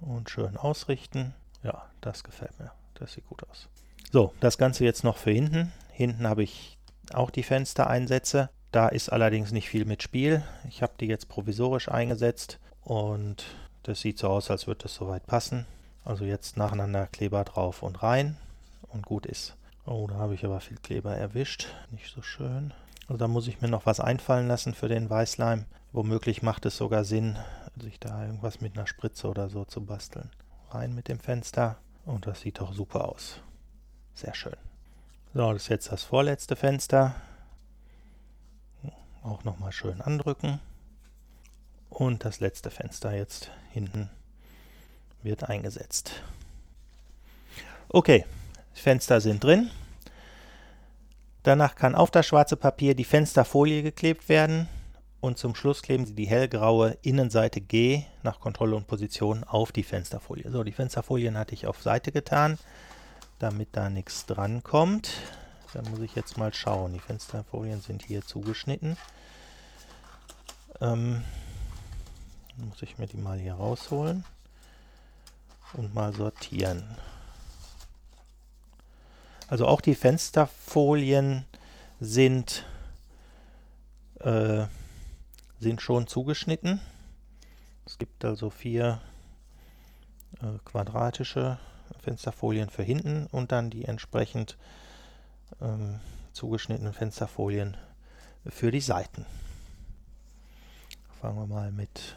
[0.00, 1.34] und schön ausrichten.
[1.62, 2.72] Ja, das gefällt mir.
[2.94, 3.68] Das sieht gut aus.
[4.12, 5.72] So, das Ganze jetzt noch für hinten.
[5.92, 6.78] Hinten habe ich
[7.12, 8.50] auch die Fenstereinsätze.
[8.72, 10.42] Da ist allerdings nicht viel mit Spiel.
[10.68, 13.44] Ich habe die jetzt provisorisch eingesetzt und
[13.82, 15.66] das sieht so aus, als würde das soweit passen.
[16.04, 18.36] Also jetzt nacheinander Kleber drauf und rein
[18.88, 19.56] und gut ist.
[19.86, 21.68] Oh, da habe ich aber viel Kleber erwischt.
[21.90, 22.72] Nicht so schön.
[23.02, 25.66] Also da muss ich mir noch was einfallen lassen für den Weißleim.
[25.92, 27.36] Womöglich macht es sogar Sinn,
[27.76, 30.30] sich da irgendwas mit einer Spritze oder so zu basteln.
[30.70, 33.40] Rein mit dem Fenster und das sieht doch super aus.
[34.14, 34.56] Sehr schön.
[35.34, 37.14] So, das ist jetzt das vorletzte Fenster.
[39.22, 40.60] Auch nochmal schön andrücken.
[41.88, 44.10] Und das letzte Fenster jetzt hinten
[45.22, 46.22] wird eingesetzt.
[47.88, 48.24] Okay,
[48.72, 49.70] Fenster sind drin.
[51.42, 54.68] Danach kann auf das schwarze Papier die Fensterfolie geklebt werden
[55.20, 59.82] und zum Schluss kleben Sie die hellgraue Innenseite G nach Kontrolle und Position auf die
[59.82, 60.50] Fensterfolie.
[60.50, 62.58] So, die Fensterfolien hatte ich auf Seite getan,
[63.38, 65.12] damit da nichts dran kommt.
[65.72, 66.92] Da muss ich jetzt mal schauen.
[66.92, 68.96] Die Fensterfolien sind hier zugeschnitten.
[70.80, 71.22] Ähm,
[72.56, 74.24] muss ich mir die mal hier rausholen
[75.74, 76.96] und mal sortieren.
[79.48, 81.44] Also auch die Fensterfolien
[81.98, 82.64] sind,
[84.20, 84.66] äh,
[85.58, 86.80] sind schon zugeschnitten.
[87.84, 89.00] Es gibt also vier
[90.40, 91.58] äh, quadratische
[91.98, 94.56] Fensterfolien für hinten und dann die entsprechend
[95.60, 96.00] ähm,
[96.32, 97.76] zugeschnittenen Fensterfolien
[98.46, 99.26] für die Seiten.
[101.20, 102.16] Fangen wir mal mit,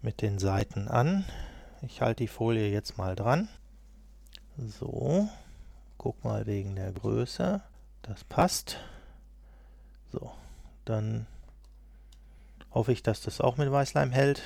[0.00, 1.24] mit den Seiten an.
[1.86, 3.48] Ich halte die Folie jetzt mal dran.
[4.56, 5.28] So.
[5.98, 7.60] Guck mal wegen der Größe.
[8.02, 8.78] Das passt.
[10.12, 10.32] So,
[10.84, 11.26] dann
[12.70, 14.42] hoffe ich, dass das auch mit Weißleim hält.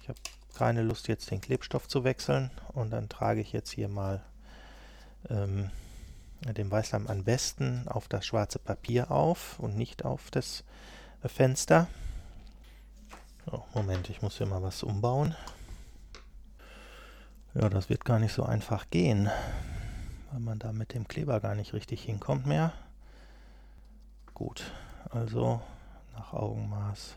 [0.00, 0.18] Ich habe
[0.54, 4.22] keine Lust jetzt den Klebstoff zu wechseln und dann trage ich jetzt hier mal
[5.28, 5.70] ähm,
[6.40, 10.64] den Weißleim am besten auf das schwarze Papier auf und nicht auf das
[11.24, 11.86] Fenster.
[13.44, 15.36] So, Moment, ich muss hier mal was umbauen.
[17.58, 19.30] Ja, das wird gar nicht so einfach gehen
[20.36, 22.74] weil man da mit dem Kleber gar nicht richtig hinkommt mehr.
[24.34, 24.70] Gut,
[25.08, 25.62] also
[26.12, 27.16] nach Augenmaß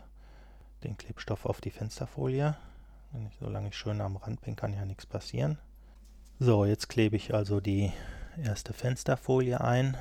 [0.84, 2.56] den Klebstoff auf die Fensterfolie.
[3.12, 5.58] Wenn ich, solange ich schön am Rand bin, kann ja nichts passieren.
[6.38, 7.92] So, jetzt klebe ich also die
[8.42, 9.98] erste Fensterfolie ein.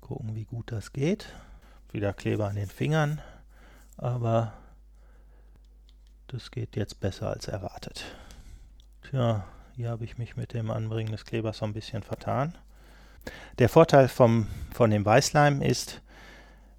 [0.00, 1.26] Gucken, wie gut das geht.
[1.92, 3.20] Wieder Kleber an den Fingern,
[3.98, 4.54] aber
[6.28, 8.06] das geht jetzt besser als erwartet.
[9.10, 9.44] Tja,
[9.76, 12.56] hier habe ich mich mit dem Anbringen des Klebers so ein bisschen vertan.
[13.60, 16.02] Der Vorteil vom, von dem Weißleim ist,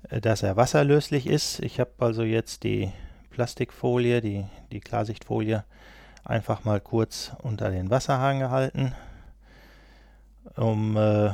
[0.10, 1.60] äh, dass er wasserlöslich ist.
[1.62, 2.92] Ich habe also jetzt die
[3.30, 5.64] Plastikfolie, die, die Klarsichtfolie,
[6.26, 8.94] einfach mal kurz unter den Wasserhahn gehalten,
[10.58, 11.32] um, äh,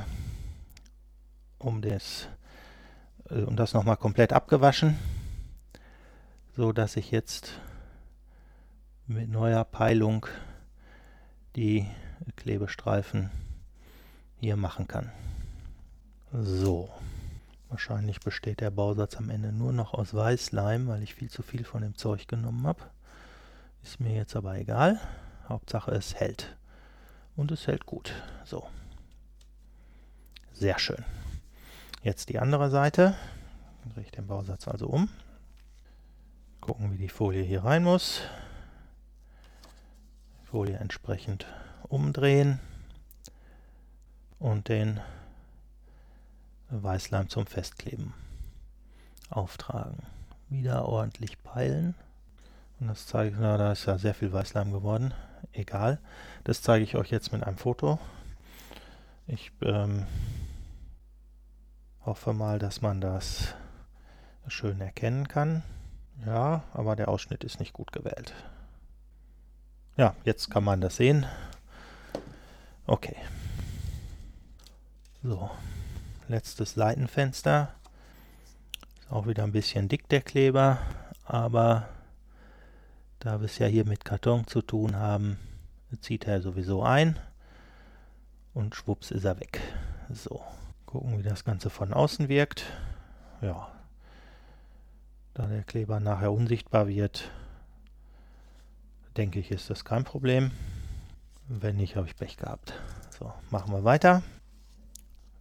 [1.58, 2.28] um das,
[3.32, 5.00] äh, um das nochmal komplett abgewaschen,
[6.56, 7.54] so dass ich jetzt
[9.08, 10.28] mit neuer Peilung
[11.56, 11.86] die
[12.36, 13.30] Klebestreifen
[14.39, 15.12] hier machen kann.
[16.32, 16.89] So,
[17.70, 21.63] wahrscheinlich besteht der Bausatz am Ende nur noch aus Weißleim, weil ich viel zu viel
[21.63, 22.84] von dem Zeug genommen habe.
[23.84, 25.00] Ist mir jetzt aber egal.
[25.48, 26.56] Hauptsache es hält.
[27.36, 28.13] Und es hält gut.
[28.46, 28.68] So.
[30.54, 31.04] Sehr schön.
[32.02, 33.16] Jetzt die andere Seite.
[33.84, 35.10] Dann drehe ich den Bausatz also um.
[36.62, 38.22] Gucken, wie die Folie hier rein muss.
[40.54, 41.48] Folie entsprechend
[41.89, 42.60] umdrehen
[44.38, 45.00] und den
[46.70, 48.13] Weißleim zum Festkleben
[49.32, 49.98] auftragen.
[50.50, 51.96] Wieder ordentlich peilen.
[52.80, 55.16] Und das zeige ich, na, da ist ja sehr viel Weißleim geworden.
[55.54, 55.98] Egal.
[56.44, 57.98] Das zeige ich euch jetzt mit einem Foto.
[59.26, 60.06] Ich ähm,
[62.06, 63.56] hoffe mal, dass man das
[64.48, 65.63] schön erkennen kann.
[66.28, 68.36] Ja, aber der Ausschnitt ist nicht gut gewählt.
[69.96, 71.28] Ja, jetzt kann man das sehen.
[72.88, 73.16] Okay.
[75.22, 75.52] So,
[76.28, 77.76] letztes Seitenfenster.
[79.00, 80.80] Ist auch wieder ein bisschen dick der Kleber,
[81.26, 81.88] aber
[83.20, 85.38] da wir es ja hier mit Karton zu tun haben,
[86.02, 87.20] zieht er sowieso ein
[88.56, 89.62] und schwupps ist er weg.
[90.10, 90.42] So,
[90.88, 92.66] gucken, wie das Ganze von außen wirkt.
[93.42, 93.72] Ja,
[95.36, 97.30] da der Kleber nachher unsichtbar wird,
[99.17, 100.52] denke ich, ist das kein Problem.
[101.47, 102.73] Wenn nicht, habe ich Pech gehabt.
[103.17, 104.23] So, machen wir weiter.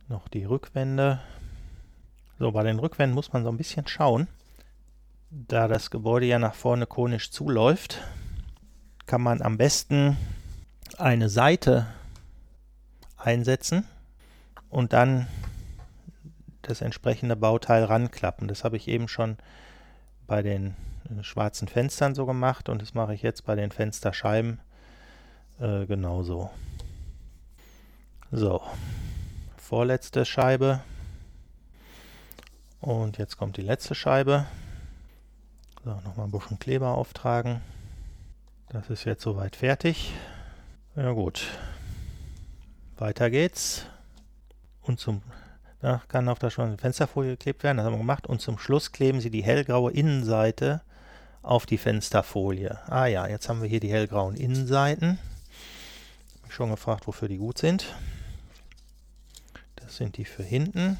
[0.08, 1.20] Noch die Rückwände.
[2.38, 4.28] So, bei den Rückwänden muss man so ein bisschen schauen.
[5.30, 8.02] Da das Gebäude ja nach vorne konisch zuläuft,
[9.06, 10.16] kann man am besten
[10.98, 11.86] eine Seite
[13.16, 13.86] einsetzen
[14.68, 15.26] und dann
[16.62, 18.48] das entsprechende Bauteil ranklappen.
[18.48, 19.38] Das habe ich eben schon
[20.26, 20.74] bei den
[21.22, 24.60] schwarzen Fenstern so gemacht und das mache ich jetzt bei den Fensterscheiben
[25.60, 26.50] äh, genauso.
[28.30, 28.62] So,
[29.56, 30.80] vorletzte Scheibe
[32.80, 34.46] und jetzt kommt die letzte Scheibe.
[35.84, 37.60] So, nochmal ein bisschen Kleber auftragen.
[38.68, 40.12] Das ist jetzt soweit fertig.
[40.96, 41.46] Ja gut,
[42.96, 43.86] weiter geht's.
[44.82, 45.22] Und zum
[46.08, 48.26] kann auf schon Fensterfolie geklebt werden, das haben wir gemacht.
[48.26, 50.80] Und zum Schluss kleben Sie die hellgraue Innenseite
[51.42, 52.78] auf die Fensterfolie.
[52.88, 55.18] Ah ja, jetzt haben wir hier die hellgrauen Innenseiten.
[56.36, 57.94] Ich habe schon gefragt, wofür die gut sind.
[59.76, 60.98] Das sind die für hinten.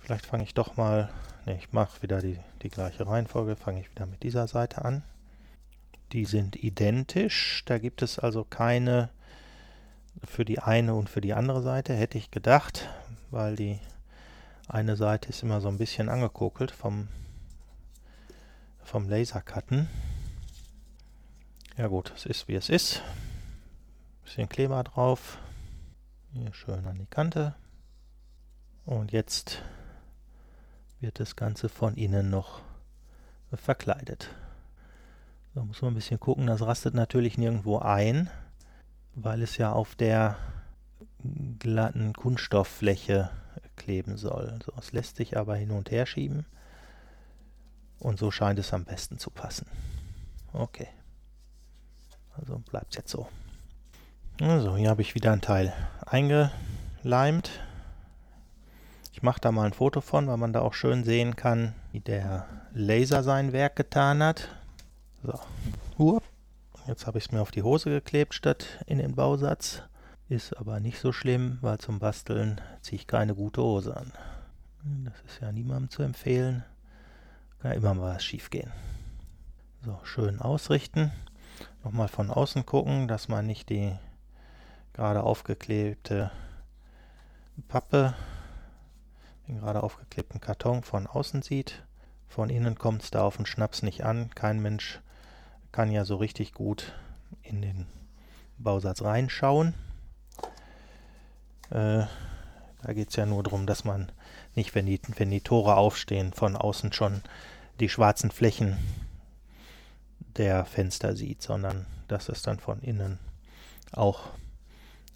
[0.00, 1.10] Vielleicht fange ich doch mal,
[1.46, 5.02] ne, ich mache wieder die, die gleiche Reihenfolge, fange ich wieder mit dieser Seite an.
[6.12, 9.10] Die sind identisch, da gibt es also keine
[10.22, 12.88] für die eine und für die andere Seite, hätte ich gedacht,
[13.30, 13.80] weil die
[14.68, 17.08] eine Seite ist immer so ein bisschen angekokelt vom,
[18.84, 19.88] vom Lasercutten.
[21.76, 23.02] Ja gut, es ist wie es ist.
[24.22, 25.38] Bisschen Kleber drauf.
[26.32, 27.54] Hier schön an die Kante.
[28.84, 29.62] Und jetzt
[31.00, 32.60] wird das Ganze von innen noch
[33.52, 34.30] verkleidet.
[35.54, 38.30] Da muss man ein bisschen gucken, das rastet natürlich nirgendwo ein
[39.14, 40.36] weil es ja auf der
[41.58, 43.30] glatten Kunststofffläche
[43.76, 44.58] kleben soll.
[44.64, 46.46] So, es lässt sich aber hin und her schieben
[47.98, 49.66] und so scheint es am besten zu passen.
[50.52, 50.88] Okay.
[52.36, 53.28] Also bleibt es jetzt so.
[54.40, 55.72] Also, hier habe ich wieder ein Teil
[56.06, 57.50] eingeleimt.
[59.12, 62.00] Ich mache da mal ein Foto von, weil man da auch schön sehen kann, wie
[62.00, 64.48] der Laser sein Werk getan hat.
[65.96, 66.20] So.
[66.88, 69.82] Jetzt habe ich es mir auf die Hose geklebt statt in den Bausatz.
[70.28, 74.12] Ist aber nicht so schlimm, weil zum Basteln ziehe ich keine gute Hose an.
[75.04, 76.64] Das ist ja niemandem zu empfehlen.
[77.64, 78.70] Kann ja immer mal was schief gehen.
[79.86, 81.10] So, schön ausrichten.
[81.82, 83.96] Nochmal von außen gucken, dass man nicht die
[84.92, 86.30] gerade aufgeklebte
[87.68, 88.12] Pappe,
[89.48, 91.82] den gerade aufgeklebten Karton von außen sieht.
[92.28, 94.28] Von innen kommt es da auf den Schnaps nicht an.
[94.34, 95.00] Kein Mensch
[95.72, 96.92] kann ja so richtig gut
[97.40, 97.86] in den
[98.58, 99.72] Bausatz reinschauen.
[101.70, 102.04] Äh,
[102.82, 104.12] da geht es ja nur darum, dass man
[104.54, 107.22] nicht, wenn die, wenn die Tore aufstehen, von außen schon
[107.80, 108.76] die schwarzen Flächen
[110.36, 113.18] der Fenster sieht, sondern dass es dann von innen
[113.92, 114.28] auch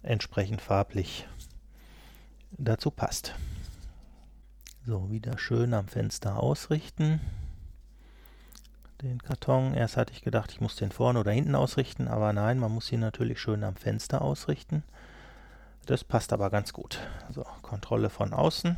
[0.01, 1.27] entsprechend farblich
[2.51, 3.35] dazu passt.
[4.85, 7.19] So, wieder schön am Fenster ausrichten
[9.01, 9.73] den Karton.
[9.73, 12.91] Erst hatte ich gedacht, ich muss den vorne oder hinten ausrichten, aber nein, man muss
[12.91, 14.83] ihn natürlich schön am Fenster ausrichten.
[15.85, 16.99] Das passt aber ganz gut.
[17.29, 18.77] So, Kontrolle von außen.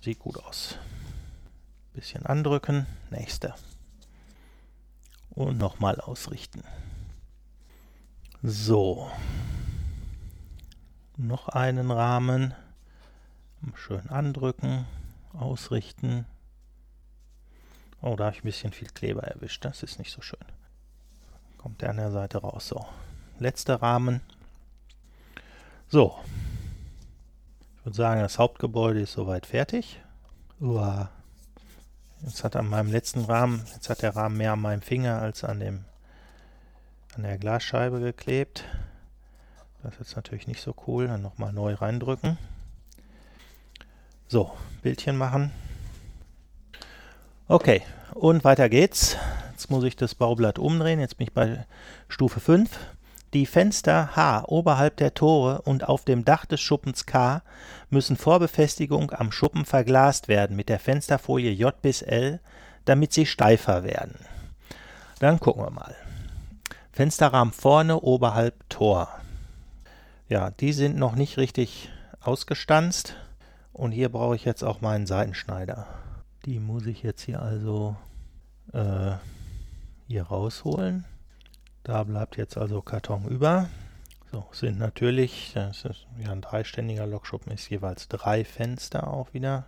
[0.00, 0.78] Sieht gut aus.
[1.98, 2.86] Bisschen andrücken.
[3.10, 3.56] Nächste.
[5.30, 6.62] Und nochmal ausrichten.
[8.40, 9.10] So.
[11.16, 12.54] Noch einen Rahmen.
[13.74, 14.86] Schön andrücken.
[15.32, 16.24] Ausrichten.
[18.00, 19.64] Oh, da habe ich ein bisschen viel Kleber erwischt.
[19.64, 20.38] Das ist nicht so schön.
[21.56, 22.68] Kommt der an der Seite raus.
[22.68, 22.86] So,
[23.40, 24.20] letzter Rahmen.
[25.88, 26.16] So.
[27.76, 30.00] Ich würde sagen, das Hauptgebäude ist soweit fertig.
[30.60, 31.10] Uah.
[32.22, 35.44] Jetzt hat an meinem letzten Rahmen, jetzt hat der Rahmen mehr an meinem Finger als
[35.44, 35.84] an dem
[37.14, 38.64] an der Glasscheibe geklebt.
[39.82, 41.06] Das ist jetzt natürlich nicht so cool.
[41.06, 42.38] Dann nochmal neu reindrücken.
[44.28, 44.52] So,
[44.82, 45.52] Bildchen machen.
[47.46, 47.82] Okay,
[48.14, 49.16] und weiter geht's.
[49.52, 51.00] Jetzt muss ich das Baublatt umdrehen.
[51.00, 51.66] Jetzt bin ich bei
[52.08, 52.70] Stufe 5.
[53.34, 57.42] Die Fenster H oberhalb der Tore und auf dem Dach des Schuppens K
[57.90, 62.40] müssen vor Befestigung am Schuppen verglast werden mit der Fensterfolie J bis L,
[62.86, 64.14] damit sie steifer werden.
[65.18, 65.94] Dann gucken wir mal.
[66.90, 69.08] Fensterrahmen vorne oberhalb Tor.
[70.28, 73.14] Ja, die sind noch nicht richtig ausgestanzt
[73.72, 75.86] und hier brauche ich jetzt auch meinen Seitenschneider.
[76.46, 77.94] Die muss ich jetzt hier also
[78.72, 79.12] äh,
[80.06, 81.04] hier rausholen.
[81.88, 83.70] Da bleibt jetzt also Karton über.
[84.30, 89.64] So, sind natürlich, das ist ja ein dreiständiger Lokschuppen, ist jeweils drei Fenster auch wieder.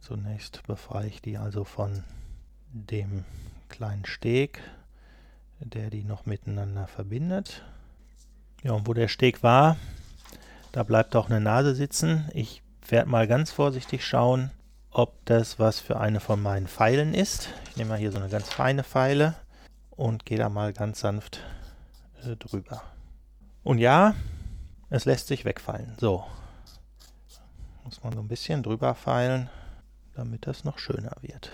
[0.00, 2.02] Zunächst befreie ich die also von
[2.72, 3.26] dem
[3.68, 4.62] kleinen Steg,
[5.58, 7.62] der die noch miteinander verbindet.
[8.62, 9.76] Ja, und wo der Steg war,
[10.72, 12.26] da bleibt auch eine Nase sitzen.
[12.32, 14.50] Ich werde mal ganz vorsichtig schauen,
[14.90, 17.50] ob das was für eine von meinen Pfeilen ist.
[17.68, 19.34] Ich nehme mal hier so eine ganz feine Pfeile
[20.00, 21.40] und gehe da mal ganz sanft
[22.24, 22.82] äh, drüber.
[23.62, 24.14] Und ja,
[24.92, 25.92] Es lässt sich wegfallen.
[26.00, 26.24] So.
[27.84, 29.48] Muss man so ein bisschen drüber feilen,
[30.16, 31.52] damit das noch schöner wird.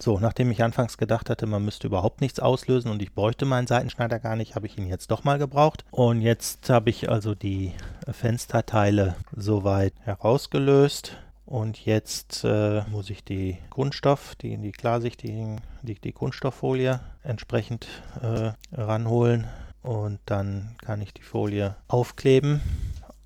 [0.00, 3.68] So, nachdem ich anfangs gedacht hatte, man müsste überhaupt nichts auslösen und ich bräuchte meinen
[3.68, 5.84] Seitenschneider gar nicht, habe ich ihn jetzt doch mal gebraucht.
[5.92, 7.72] Und jetzt habe ich also die
[8.10, 11.16] Fensterteile soweit herausgelöst.
[11.52, 17.88] Und jetzt äh, muss ich die Kunststoff, die, die klarsichtigen, die, die Kunststofffolie entsprechend
[18.22, 19.46] äh, ranholen.
[19.82, 22.62] Und dann kann ich die Folie aufkleben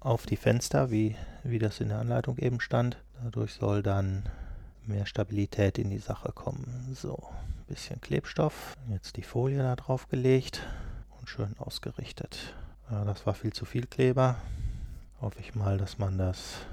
[0.01, 1.15] auf die Fenster, wie,
[1.45, 2.97] wie das in der Anleitung eben stand.
[3.23, 4.25] Dadurch soll dann
[4.85, 6.97] mehr Stabilität in die Sache kommen.
[7.01, 8.77] So, ein bisschen Klebstoff.
[8.91, 10.67] Jetzt die Folie da drauf gelegt
[11.21, 12.57] und schön ausgerichtet.
[12.91, 14.35] Ja, das war viel zu viel Kleber.
[15.21, 16.67] Hoffe ich mal, dass man das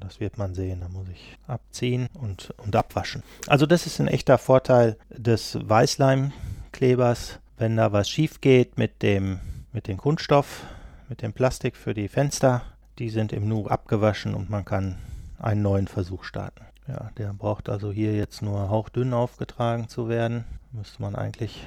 [0.00, 0.80] das wird man sehen.
[0.80, 3.22] Da muss ich abziehen und, und abwaschen.
[3.46, 7.38] Also das ist ein echter Vorteil des Weißleimklebers.
[7.58, 9.40] Wenn da was schief geht mit dem,
[9.72, 10.64] mit dem Kunststoff,
[11.08, 12.62] mit dem Plastik für die Fenster,
[12.98, 14.98] die sind im Nu abgewaschen und man kann
[15.38, 16.64] einen neuen Versuch starten.
[16.88, 20.44] Ja, der braucht also hier jetzt nur hauchdünn aufgetragen zu werden.
[20.72, 21.66] Müsste man eigentlich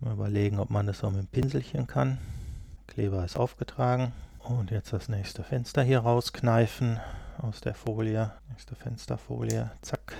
[0.00, 2.18] mal überlegen, ob man das so mit dem Pinselchen kann.
[2.86, 4.12] Kleber ist aufgetragen.
[4.38, 7.00] Und jetzt das nächste Fenster hier rauskneifen
[7.42, 10.14] aus der Folie, nächste Fensterfolie, zack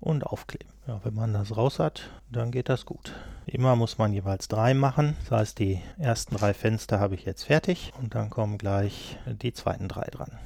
[0.00, 0.72] und aufkleben.
[0.86, 3.12] Ja, wenn man das raus hat, dann geht das gut.
[3.46, 5.16] Immer muss man jeweils drei machen.
[5.22, 9.52] Das heißt, die ersten drei Fenster habe ich jetzt fertig und dann kommen gleich die
[9.52, 10.38] zweiten drei dran.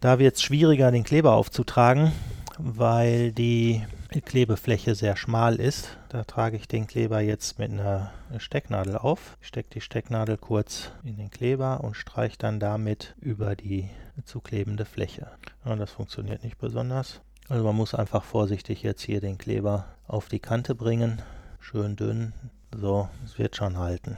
[0.00, 2.12] Da wird es schwieriger, den Kleber aufzutragen,
[2.58, 3.84] weil die
[4.24, 5.96] Klebefläche sehr schmal ist.
[6.08, 9.36] Da trage ich den Kleber jetzt mit einer Stecknadel auf.
[9.40, 13.88] Ich stecke die Stecknadel kurz in den Kleber und streiche dann damit über die
[14.24, 15.30] zu klebende Fläche.
[15.64, 17.20] Ja, das funktioniert nicht besonders.
[17.48, 21.20] Also man muss einfach vorsichtig jetzt hier den Kleber auf die Kante bringen.
[21.58, 22.32] Schön dünn.
[22.72, 24.16] So, es wird schon halten.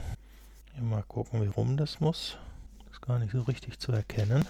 [0.73, 2.37] Hier mal gucken, wie rum das muss.
[2.91, 4.45] Ist gar nicht so richtig zu erkennen.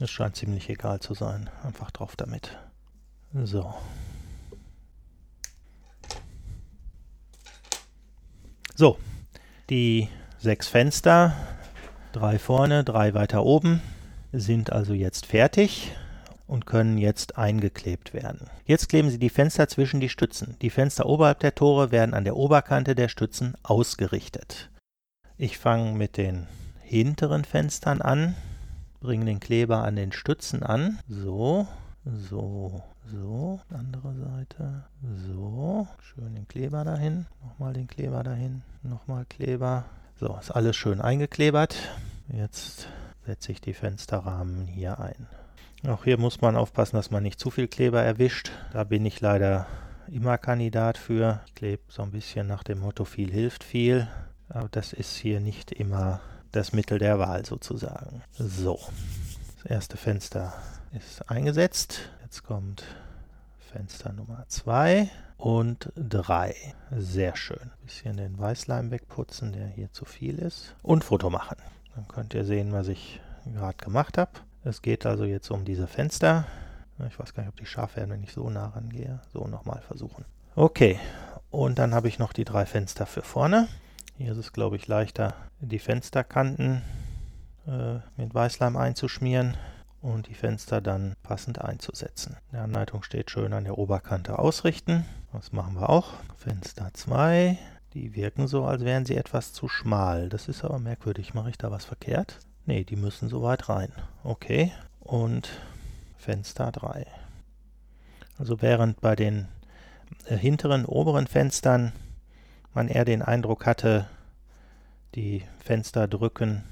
[0.00, 1.50] Es scheint ziemlich egal zu sein.
[1.62, 2.56] Einfach drauf damit.
[3.32, 3.74] So.
[8.74, 8.98] So,
[9.70, 11.36] die sechs Fenster,
[12.12, 13.80] drei vorne, drei weiter oben,
[14.34, 15.92] sind also jetzt fertig
[16.46, 18.50] und können jetzt eingeklebt werden.
[18.66, 20.56] Jetzt kleben Sie die Fenster zwischen die Stützen.
[20.60, 24.70] Die Fenster oberhalb der Tore werden an der Oberkante der Stützen ausgerichtet.
[25.36, 26.46] Ich fange mit den
[26.82, 28.34] hinteren Fenstern an,
[29.00, 30.98] bringe den Kleber an den Stützen an.
[31.08, 31.66] So,
[32.04, 34.84] so, so, andere Seite.
[35.26, 37.26] So, schön den Kleber dahin.
[37.42, 38.62] Nochmal den Kleber dahin.
[38.82, 39.84] Nochmal Kleber.
[40.20, 41.76] So, ist alles schön eingeklebert.
[42.28, 42.88] Jetzt
[43.26, 45.26] setze ich die Fensterrahmen hier ein.
[45.86, 48.50] Auch hier muss man aufpassen, dass man nicht zu viel Kleber erwischt.
[48.72, 49.66] Da bin ich leider
[50.10, 51.40] immer Kandidat für.
[51.46, 54.08] Ich klebe so ein bisschen nach dem Motto viel hilft viel.
[54.48, 56.20] Aber das ist hier nicht immer
[56.52, 58.22] das Mittel der Wahl sozusagen.
[58.32, 58.78] So,
[59.62, 60.54] das erste Fenster
[60.92, 62.10] ist eingesetzt.
[62.22, 62.84] Jetzt kommt
[63.58, 66.54] Fenster Nummer 2 und 3.
[66.96, 67.72] Sehr schön.
[67.82, 70.76] Bisschen den Weißleim wegputzen, der hier zu viel ist.
[70.82, 71.56] Und Foto machen.
[71.94, 73.20] Dann könnt ihr sehen, was ich
[73.52, 74.32] gerade gemacht habe.
[74.64, 76.46] Es geht also jetzt um diese Fenster.
[77.08, 79.20] Ich weiß gar nicht, ob die scharf werden, wenn ich so nah rangehe.
[79.32, 80.24] So nochmal versuchen.
[80.56, 80.98] Okay,
[81.50, 83.68] und dann habe ich noch die drei Fenster für vorne.
[84.16, 86.82] Hier ist es, glaube ich, leichter, die Fensterkanten
[87.66, 89.56] äh, mit Weißleim einzuschmieren
[90.00, 92.36] und die Fenster dann passend einzusetzen.
[92.50, 95.04] In der Anleitung steht schön an der Oberkante ausrichten.
[95.32, 96.12] Das machen wir auch.
[96.36, 97.58] Fenster 2.
[97.94, 100.28] Die wirken so, als wären sie etwas zu schmal.
[100.28, 101.32] Das ist aber merkwürdig.
[101.32, 102.40] Mache ich da was verkehrt?
[102.66, 103.92] Ne, die müssen so weit rein.
[104.24, 104.72] Okay.
[105.00, 105.48] Und
[106.16, 107.06] Fenster 3.
[108.38, 109.46] Also während bei den
[110.26, 111.92] äh, hinteren, oberen Fenstern
[112.72, 114.08] man eher den Eindruck hatte,
[115.14, 116.64] die Fenster drücken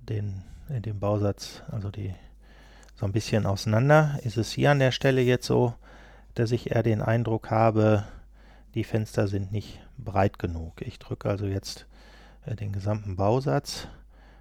[0.00, 2.14] den dem Bausatz, also die
[2.96, 5.74] so ein bisschen auseinander, ist es hier an der Stelle jetzt so,
[6.34, 8.04] dass ich eher den Eindruck habe,
[8.76, 10.82] die Fenster sind nicht breit genug.
[10.82, 11.86] Ich drücke also jetzt
[12.44, 13.88] äh, den gesamten Bausatz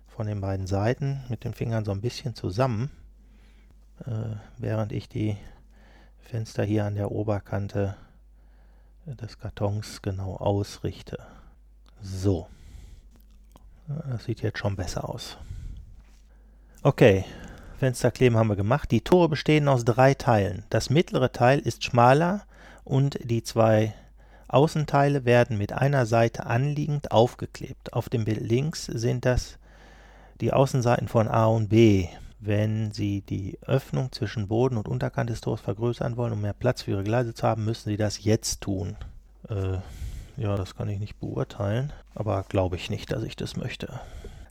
[0.10, 2.92] von den beiden Seiten mit den Fingern so ein bisschen zusammen,
[4.06, 5.38] äh, während ich die
[6.20, 7.96] Fenster hier an der Oberkante
[9.06, 11.20] des Kartons genau ausrichte.
[12.02, 12.48] So.
[13.88, 15.38] Das sieht jetzt schon besser aus.
[16.82, 17.24] Okay,
[17.78, 18.92] Fensterkleben haben wir gemacht.
[18.92, 20.66] Die Tore bestehen aus drei Teilen.
[20.70, 22.46] Das mittlere Teil ist schmaler
[22.84, 23.94] und die zwei
[24.56, 27.92] Außenteile werden mit einer Seite anliegend aufgeklebt.
[27.92, 29.60] Auf dem Bild links sind das
[30.40, 32.08] die Außenseiten von A und B.
[32.40, 36.84] Wenn Sie die Öffnung zwischen Boden und Unterkant des Tores vergrößern wollen, um mehr Platz
[36.84, 38.96] für Ihre Gleise zu haben, müssen Sie das jetzt tun.
[39.50, 39.80] Äh,
[40.38, 44.00] ja, das kann ich nicht beurteilen, aber glaube ich nicht, dass ich das möchte.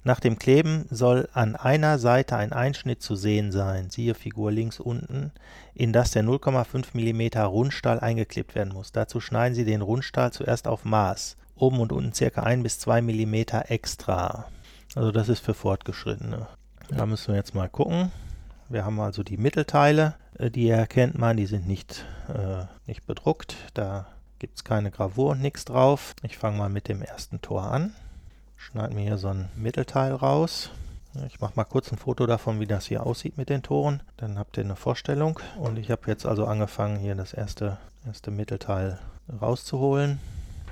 [0.07, 4.79] Nach dem Kleben soll an einer Seite ein Einschnitt zu sehen sein, siehe Figur links
[4.79, 5.33] unten,
[5.75, 8.93] in das der 0,5 mm Rundstahl eingeklebt werden muss.
[8.93, 12.43] Dazu schneiden Sie den Rundstahl zuerst auf Maß, oben und unten ca.
[12.43, 13.35] 1 bis 2 mm
[13.69, 14.45] extra.
[14.95, 16.49] Also das ist für Fortgeschrittene.
[16.91, 18.13] Da müssen wir jetzt mal gucken.
[18.69, 23.57] Wir haben also die Mittelteile, äh, die erkennt man, die sind nicht, äh, nicht bedruckt.
[23.73, 24.07] Da
[24.39, 26.15] gibt es keine Gravur und nichts drauf.
[26.23, 27.95] Ich fange mal mit dem ersten Tor an.
[28.65, 30.71] Schneide mir hier so ein Mittelteil raus.
[31.29, 34.03] Ich mache mal kurz ein Foto davon, wie das hier aussieht mit den Toren.
[34.17, 35.39] Dann habt ihr eine Vorstellung.
[35.59, 38.99] Und ich habe jetzt also angefangen, hier das erste, erste Mittelteil
[39.41, 40.19] rauszuholen.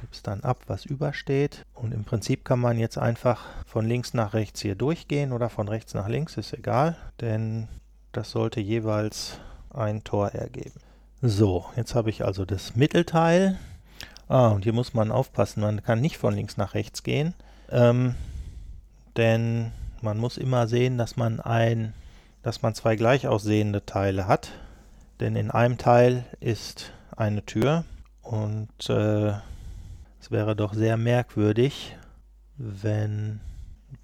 [0.01, 1.67] Gebe es dann ab, was übersteht.
[1.75, 5.69] Und im Prinzip kann man jetzt einfach von links nach rechts hier durchgehen oder von
[5.69, 6.97] rechts nach links, ist egal.
[7.21, 7.69] Denn
[8.13, 9.39] das sollte jeweils
[9.69, 10.81] ein Tor ergeben.
[11.21, 13.59] So, jetzt habe ich also das Mittelteil.
[14.29, 17.35] Ah, und hier muss man aufpassen, man kann nicht von links nach rechts gehen,
[17.73, 18.15] ähm,
[19.17, 21.95] denn man muss immer sehen, dass man ein,
[22.43, 24.53] dass man zwei gleich aussehende Teile hat.
[25.21, 27.85] Denn in einem Teil ist eine Tür
[28.23, 29.33] und äh,
[30.21, 31.97] es wäre doch sehr merkwürdig,
[32.57, 33.41] wenn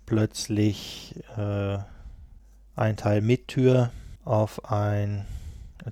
[0.07, 1.79] plötzlich äh,
[2.77, 3.91] ein Teil mit Tür
[4.25, 5.27] auf ein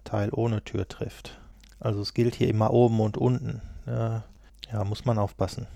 [0.04, 1.38] Teil ohne Tür trifft.
[1.80, 3.60] Also es gilt hier immer oben und unten.
[3.86, 4.24] Ja,
[4.72, 5.66] ja, muss man aufpassen.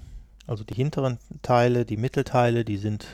[0.50, 3.06] Also die hinteren Teile, die Mittelteile, die sind,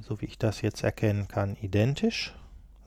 [0.00, 2.34] so wie ich das jetzt erkennen kann, identisch.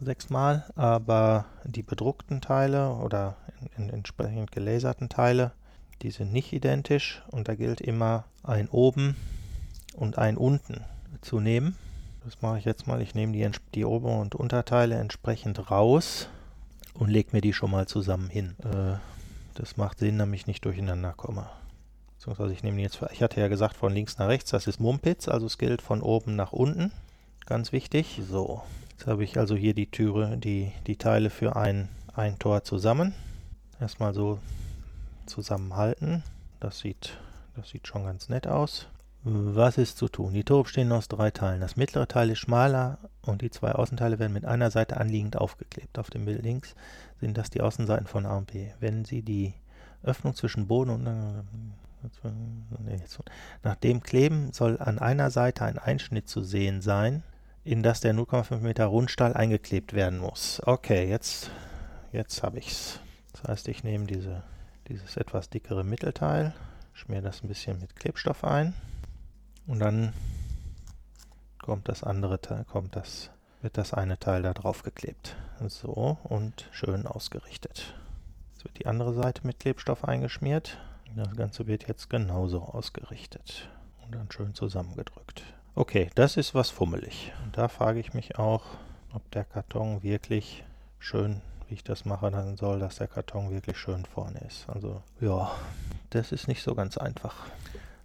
[0.01, 5.53] Sechsmal, aber die bedruckten Teile oder in, in entsprechend gelaserten Teile,
[6.01, 9.15] die sind nicht identisch und da gilt immer ein oben
[9.93, 10.83] und ein unten
[11.21, 11.77] zu nehmen.
[12.25, 13.01] Das mache ich jetzt mal.
[13.01, 16.27] Ich nehme die, die Ober- und Unterteile entsprechend raus
[16.95, 18.57] und lege mir die schon mal zusammen hin.
[18.61, 18.97] Äh,
[19.53, 21.47] das macht Sinn, damit ich nicht durcheinander komme.
[22.25, 25.27] Beziehungsweise ich nehme jetzt, ich hatte ja gesagt von links nach rechts, das ist Mumpitz,
[25.27, 26.91] also es gilt von oben nach unten.
[27.45, 28.19] Ganz wichtig.
[28.27, 32.63] So, jetzt habe ich also hier die Türe, die, die Teile für ein, ein Tor
[32.63, 33.13] zusammen.
[33.79, 34.39] Erstmal so
[35.27, 36.23] zusammenhalten.
[36.59, 37.15] Das sieht,
[37.55, 38.87] das sieht schon ganz nett aus.
[39.21, 40.33] Was ist zu tun?
[40.33, 41.61] Die Tore bestehen aus drei Teilen.
[41.61, 45.99] Das mittlere Teil ist schmaler und die zwei Außenteile werden mit einer Seite anliegend aufgeklebt.
[45.99, 46.73] Auf dem Bild links
[47.19, 48.71] sind das die Außenseiten von A und B.
[48.79, 49.53] Wenn Sie die
[50.01, 51.07] Öffnung zwischen Boden und
[53.63, 57.23] nach dem Kleben soll an einer Seite ein Einschnitt zu sehen sein,
[57.63, 60.61] in das der 0,5 Meter Rundstahl eingeklebt werden muss.
[60.65, 61.49] Okay, jetzt,
[62.11, 62.99] jetzt habe ich es.
[63.33, 64.43] Das heißt, ich nehme diese,
[64.87, 66.53] dieses etwas dickere Mittelteil,
[66.93, 68.73] schmiere das ein bisschen mit Klebstoff ein.
[69.67, 70.13] Und dann
[71.59, 73.31] kommt das andere Teil, kommt das,
[73.61, 75.35] wird das eine Teil da drauf geklebt.
[75.67, 77.95] So und schön ausgerichtet.
[78.53, 80.77] Jetzt wird die andere Seite mit Klebstoff eingeschmiert.
[81.15, 83.69] Das Ganze wird jetzt genauso ausgerichtet
[84.03, 85.43] und dann schön zusammengedrückt.
[85.73, 87.31] Okay, das ist was fummelig.
[87.45, 88.63] Und da frage ich mich auch,
[89.13, 90.65] ob der Karton wirklich
[90.99, 91.39] schön,
[91.69, 94.67] wie ich das mache, dann soll, dass der Karton wirklich schön vorne ist.
[94.67, 95.51] Also ja,
[96.09, 97.45] das ist nicht so ganz einfach.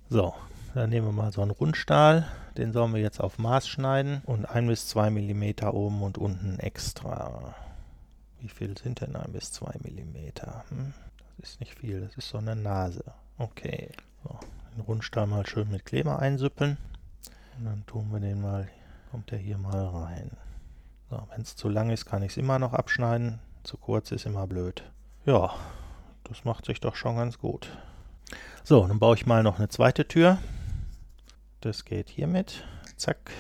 [0.09, 0.33] So,
[0.75, 2.29] dann nehmen wir mal so einen Rundstahl.
[2.57, 6.61] Den sollen wir jetzt auf Maß schneiden und 1 bis 2 mm oben und unten
[6.61, 7.57] extra.
[8.39, 10.17] Wie viel sind denn 1 bis 2 mm?
[10.69, 10.95] Hm?
[11.43, 13.05] Ist nicht viel, das ist so eine Nase.
[13.39, 13.91] Okay.
[14.23, 14.39] So,
[14.77, 16.77] den Rundstahl mal schön mit Kleber einsüppeln.
[17.59, 18.69] Und dann tun wir den mal,
[19.11, 20.31] kommt der hier mal rein.
[21.09, 23.39] So, wenn es zu lang ist, kann ich es immer noch abschneiden.
[23.65, 24.83] Zu kurz ist immer blöd.
[25.25, 25.55] Ja,
[26.25, 27.69] das macht sich doch schon ganz gut.
[28.63, 30.39] So, dann baue ich mal noch eine zweite Tür.
[31.63, 32.65] Das geht hiermit.
[32.97, 33.31] Zack.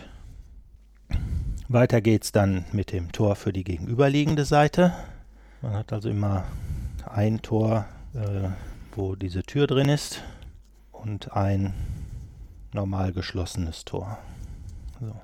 [1.68, 4.92] Weiter geht es dann mit dem Tor für die gegenüberliegende Seite.
[5.62, 6.44] Man hat also immer
[7.12, 8.48] ein Tor, äh,
[8.92, 10.22] wo diese Tür drin ist
[10.92, 11.74] und ein
[12.72, 14.18] normal geschlossenes Tor.
[15.00, 15.14] So.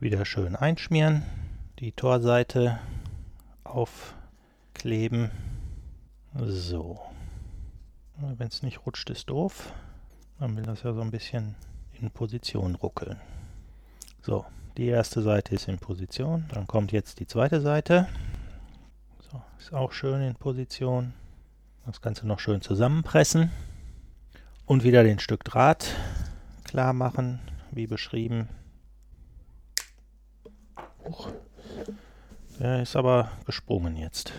[0.00, 1.22] Wieder schön einschmieren,
[1.78, 2.78] die Torseite
[3.62, 5.30] aufkleben.
[6.34, 7.00] So.
[8.16, 9.72] Wenn es nicht rutscht, ist doof.
[10.38, 11.54] Man will das ja so ein bisschen
[12.00, 13.20] in Position ruckeln.
[14.22, 14.44] So,
[14.76, 16.44] die erste Seite ist in Position.
[16.52, 18.08] Dann kommt jetzt die zweite Seite.
[19.34, 21.12] So, ist auch schön in Position.
[21.86, 23.50] Das Ganze noch schön zusammenpressen.
[24.64, 25.92] Und wieder den Stück Draht
[26.62, 27.40] klar machen,
[27.72, 28.48] wie beschrieben.
[31.04, 31.32] Uch.
[32.60, 34.32] Der ist aber gesprungen jetzt.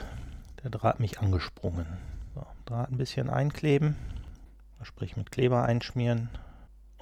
[0.63, 1.87] Der Draht mich angesprungen.
[2.33, 3.97] So, Draht ein bisschen einkleben,
[4.81, 6.29] sprich mit Kleber einschmieren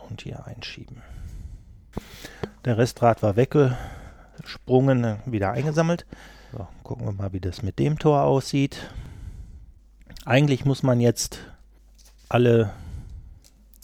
[0.10, 1.04] und hier einschieben.
[2.66, 6.08] Der Restdraht war weggesprungen, wieder eingesammelt.
[6.56, 8.78] So, gucken wir mal, wie das mit dem Tor aussieht.
[10.24, 11.40] Eigentlich muss man jetzt
[12.30, 12.72] alle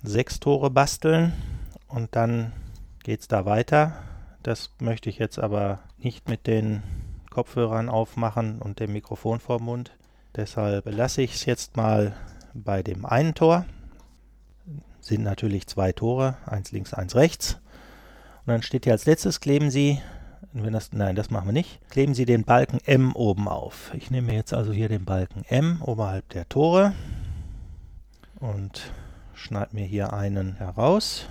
[0.04, 1.34] sechs Tore basteln
[1.88, 2.54] und dann
[3.02, 3.96] geht es da weiter.
[4.44, 6.84] Das möchte ich jetzt aber nicht mit den
[7.32, 9.98] Kopfhörern aufmachen und dem Mikrofon vor Mund.
[10.36, 12.16] Deshalb lasse ich es jetzt mal
[12.54, 13.66] bei dem einen Tor.
[15.02, 17.54] Sind natürlich zwei Tore, eins links, eins rechts.
[18.46, 20.00] Und dann steht hier als letztes, kleben Sie,
[20.54, 23.94] wenn das, nein, das machen wir nicht, kleben Sie den Balken M oben auf.
[23.94, 26.94] Ich nehme jetzt also hier den Balken M oberhalb der Tore
[28.40, 28.92] und
[29.34, 31.26] schneide mir hier einen heraus.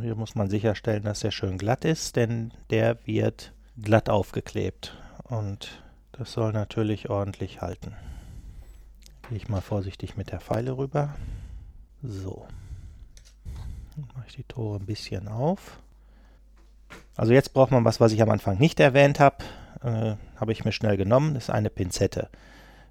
[0.00, 5.82] Hier muss man sicherstellen, dass er schön glatt ist, denn der wird glatt aufgeklebt und
[6.12, 7.94] das soll natürlich ordentlich halten.
[9.28, 11.14] Gehe ich mal vorsichtig mit der Pfeile rüber.
[12.02, 12.46] So.
[13.94, 15.78] Dann mache ich die Tore ein bisschen auf.
[17.16, 19.36] Also jetzt braucht man was, was ich am Anfang nicht erwähnt habe.
[19.82, 21.34] Äh, habe ich mir schnell genommen.
[21.34, 22.28] Das ist eine Pinzette.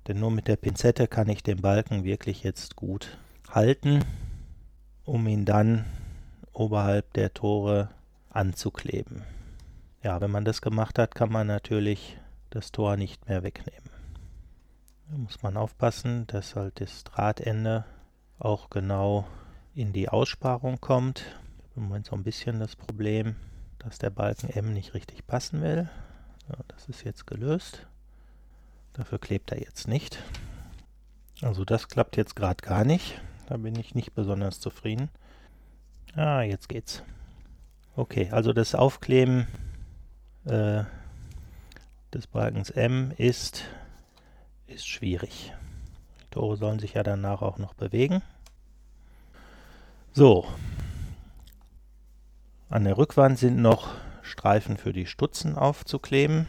[0.08, 3.18] Denn nur mit der Pinzette kann ich den Balken wirklich jetzt gut
[3.50, 4.04] halten,
[5.04, 5.86] um ihn dann
[6.54, 7.90] oberhalb der Tore
[8.30, 9.24] anzukleben.
[10.04, 12.18] Ja, wenn man das gemacht hat, kann man natürlich
[12.50, 13.90] das Tor nicht mehr wegnehmen.
[15.10, 17.86] Da muss man aufpassen, dass halt das Drahtende
[18.40, 19.26] auch genau
[19.74, 21.26] in die Aussparung kommt.
[21.76, 23.36] Im Moment so ein bisschen das Problem,
[23.86, 25.88] dass der Balken M nicht richtig passen will.
[26.50, 27.86] Ja, das ist jetzt gelöst.
[28.94, 30.18] Dafür klebt er jetzt nicht.
[31.42, 33.22] Also das klappt jetzt gerade gar nicht.
[33.48, 35.10] Da bin ich nicht besonders zufrieden.
[36.16, 37.04] Ah, jetzt geht's.
[37.96, 39.48] Okay, also das Aufkleben
[40.46, 40.84] äh,
[42.12, 43.66] des Balkens M ist,
[44.66, 45.54] ist schwierig.
[46.22, 48.24] Die Tore sollen sich ja danach auch noch bewegen.
[50.14, 50.48] So.
[52.76, 53.88] An der Rückwand sind noch
[54.22, 56.48] Streifen für die Stutzen aufzukleben.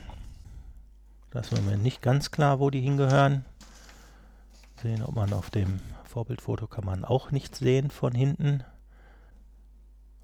[1.30, 3.44] Das ist mir nicht ganz klar, wo die hingehören.
[4.82, 8.64] Sehen, ob man auf dem Vorbildfoto kann man auch nicht sehen von hinten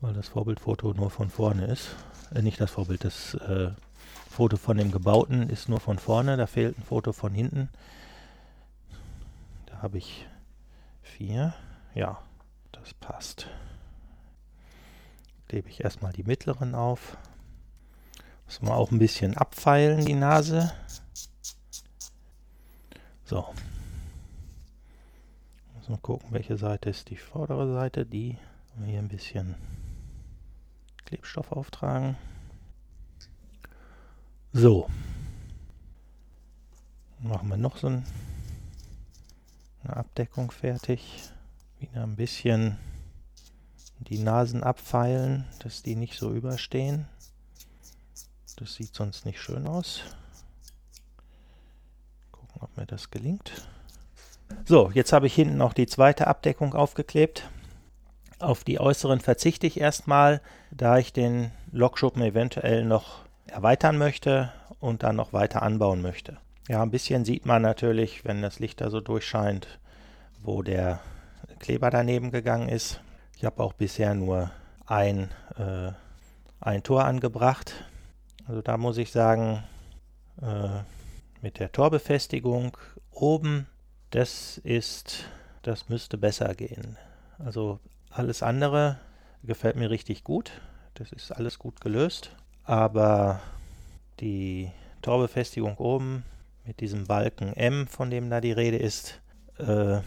[0.00, 1.94] weil das Vorbildfoto nur von vorne ist.
[2.34, 3.70] Äh, nicht das Vorbild, das äh,
[4.28, 7.68] Foto von dem Gebauten ist nur von vorne, da fehlt ein Foto von hinten.
[9.66, 10.26] Da habe ich
[11.00, 11.54] vier.
[11.94, 12.18] Ja,
[12.72, 13.46] das passt.
[15.52, 17.18] Klebe ich erstmal die mittleren auf.
[18.46, 20.72] Muss man auch ein bisschen abfeilen, die Nase.
[23.26, 23.52] So.
[25.74, 28.06] Muss man gucken, welche Seite ist die vordere Seite.
[28.06, 28.38] Die
[28.86, 29.54] hier ein bisschen
[31.04, 32.16] Klebstoff auftragen.
[34.54, 34.88] So.
[37.18, 38.06] Machen wir noch so ein,
[39.84, 41.30] eine Abdeckung fertig.
[41.78, 42.78] Wieder ein bisschen
[44.08, 47.06] die Nasen abfeilen, dass die nicht so überstehen.
[48.56, 50.02] Das sieht sonst nicht schön aus.
[52.30, 53.66] Gucken, ob mir das gelingt.
[54.64, 57.48] So, jetzt habe ich hinten noch die zweite Abdeckung aufgeklebt.
[58.38, 60.40] Auf die äußeren verzichte ich erstmal,
[60.70, 66.38] da ich den Lokschuppen eventuell noch erweitern möchte und dann noch weiter anbauen möchte.
[66.68, 69.78] Ja, ein bisschen sieht man natürlich, wenn das Licht da so durchscheint,
[70.42, 71.00] wo der
[71.58, 73.00] Kleber daneben gegangen ist.
[73.42, 74.52] Ich habe auch bisher nur
[74.86, 75.28] ein,
[75.58, 75.90] äh,
[76.60, 77.74] ein Tor angebracht.
[78.46, 79.64] Also da muss ich sagen,
[80.40, 80.68] äh,
[81.40, 82.76] mit der Torbefestigung
[83.10, 83.66] oben,
[84.10, 85.24] das ist,
[85.62, 86.96] das müsste besser gehen.
[87.40, 87.80] Also
[88.10, 89.00] alles andere
[89.42, 90.52] gefällt mir richtig gut.
[90.94, 92.36] Das ist alles gut gelöst.
[92.62, 93.40] Aber
[94.20, 94.70] die
[95.02, 96.22] Torbefestigung oben
[96.64, 99.20] mit diesem Balken M, von dem da die Rede ist,
[99.58, 99.98] äh,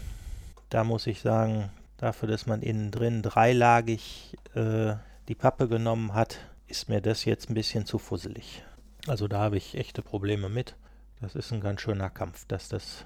[0.70, 4.94] da muss ich sagen, dafür, dass man innen drin dreilagig äh,
[5.28, 8.62] die Pappe genommen hat, ist mir das jetzt ein bisschen zu fusselig.
[9.06, 10.76] Also da habe ich echte Probleme mit.
[11.20, 13.04] Das ist ein ganz schöner Kampf, dass das,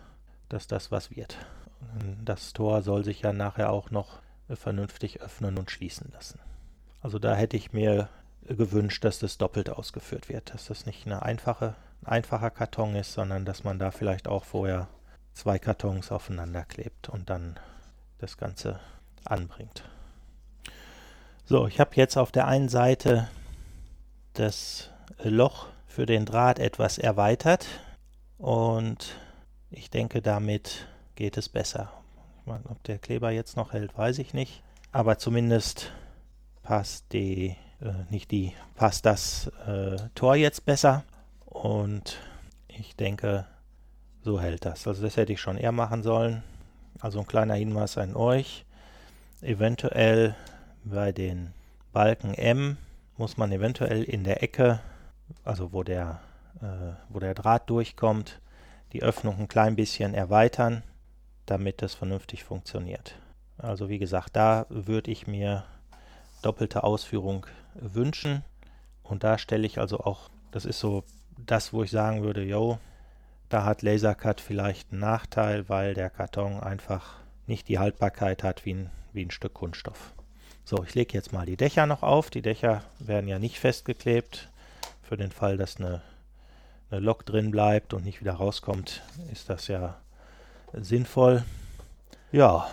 [0.49, 1.36] dass das was wird.
[2.24, 6.41] Das Tor soll sich ja nachher auch noch vernünftig öffnen und schließen lassen.
[7.03, 8.09] Also da hätte ich mir
[8.47, 13.12] gewünscht, dass das doppelt ausgeführt wird, dass das nicht eine einfache, ein einfacher Karton ist,
[13.12, 14.88] sondern dass man da vielleicht auch vorher
[15.32, 17.59] zwei Kartons aufeinander klebt und dann
[18.20, 18.80] das Ganze
[19.24, 19.84] anbringt.
[21.44, 23.28] So, ich habe jetzt auf der einen Seite
[24.34, 24.90] das
[25.22, 27.66] Loch für den Draht etwas erweitert
[28.38, 29.16] und
[29.70, 31.92] ich denke, damit geht es besser
[32.50, 34.62] meine, ob der Kleber jetzt noch hält, weiß ich nicht.
[34.92, 35.92] Aber zumindest
[36.62, 41.04] passt die, äh, nicht die, passt das äh, Tor jetzt besser.
[41.46, 42.18] Und
[42.68, 43.46] ich denke,
[44.22, 44.86] so hält das.
[44.86, 46.42] Also das hätte ich schon eher machen sollen.
[47.01, 48.64] Also ein kleiner Hinweis an euch.
[49.42, 50.34] Eventuell
[50.84, 51.53] bei den
[51.92, 52.76] Balken M
[53.16, 54.80] muss man eventuell in der Ecke,
[55.44, 56.20] also wo der,
[56.61, 58.40] äh, wo der Draht durchkommt,
[58.92, 60.82] die Öffnung ein klein bisschen erweitern
[61.51, 63.16] damit das vernünftig funktioniert.
[63.59, 65.64] Also wie gesagt, da würde ich mir
[66.42, 67.44] doppelte Ausführung
[67.74, 68.44] wünschen.
[69.03, 71.03] Und da stelle ich also auch, das ist so
[71.36, 72.78] das, wo ich sagen würde, yo,
[73.51, 78.74] da hat Lasercut vielleicht einen Nachteil, weil der Karton einfach nicht die Haltbarkeit hat wie
[78.74, 80.14] ein, wie ein Stück Kunststoff.
[80.64, 82.30] So, ich lege jetzt mal die Dächer noch auf.
[82.30, 84.48] Die Dächer werden ja nicht festgeklebt.
[85.03, 86.01] Für den Fall, dass eine,
[86.90, 89.96] eine Lok drin bleibt und nicht wieder rauskommt, ist das ja
[90.72, 91.44] sinnvoll.
[92.30, 92.70] Ja,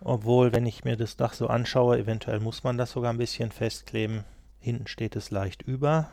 [0.00, 3.50] obwohl, wenn ich mir das Dach so anschaue, eventuell muss man das sogar ein bisschen
[3.50, 4.22] festkleben.
[4.60, 6.08] Hinten steht es leicht über.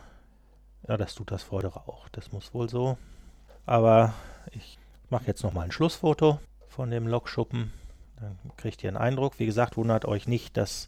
[0.87, 2.09] Ja, das tut das vordere auch.
[2.09, 2.97] Das muss wohl so.
[3.67, 4.13] Aber
[4.51, 6.39] ich mache jetzt nochmal ein Schlussfoto
[6.69, 7.73] von dem Lokschuppen.
[8.19, 9.37] Dann kriegt ihr einen Eindruck.
[9.39, 10.87] Wie gesagt, wundert euch nicht, dass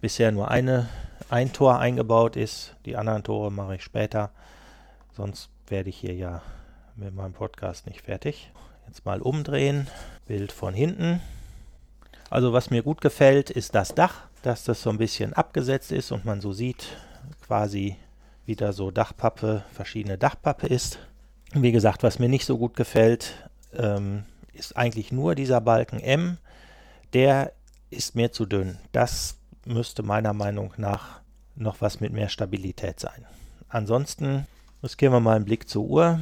[0.00, 0.88] bisher nur eine,
[1.30, 2.76] ein Tor eingebaut ist.
[2.84, 4.30] Die anderen Tore mache ich später.
[5.16, 6.42] Sonst werde ich hier ja
[6.94, 8.52] mit meinem Podcast nicht fertig.
[8.86, 9.88] Jetzt mal umdrehen.
[10.26, 11.22] Bild von hinten.
[12.28, 16.12] Also was mir gut gefällt, ist das Dach, dass das so ein bisschen abgesetzt ist
[16.12, 16.86] und man so sieht,
[17.46, 17.96] quasi
[18.44, 20.98] wieder so Dachpappe, verschiedene Dachpappe ist.
[21.52, 26.38] Wie gesagt, was mir nicht so gut gefällt, ähm, ist eigentlich nur dieser Balken M.
[27.12, 27.52] Der
[27.90, 28.78] ist mir zu dünn.
[28.92, 29.36] Das
[29.66, 31.20] müsste meiner Meinung nach
[31.56, 33.26] noch was mit mehr Stabilität sein.
[33.68, 34.46] Ansonsten
[34.82, 36.20] riskieren wir mal einen Blick zur Uhr.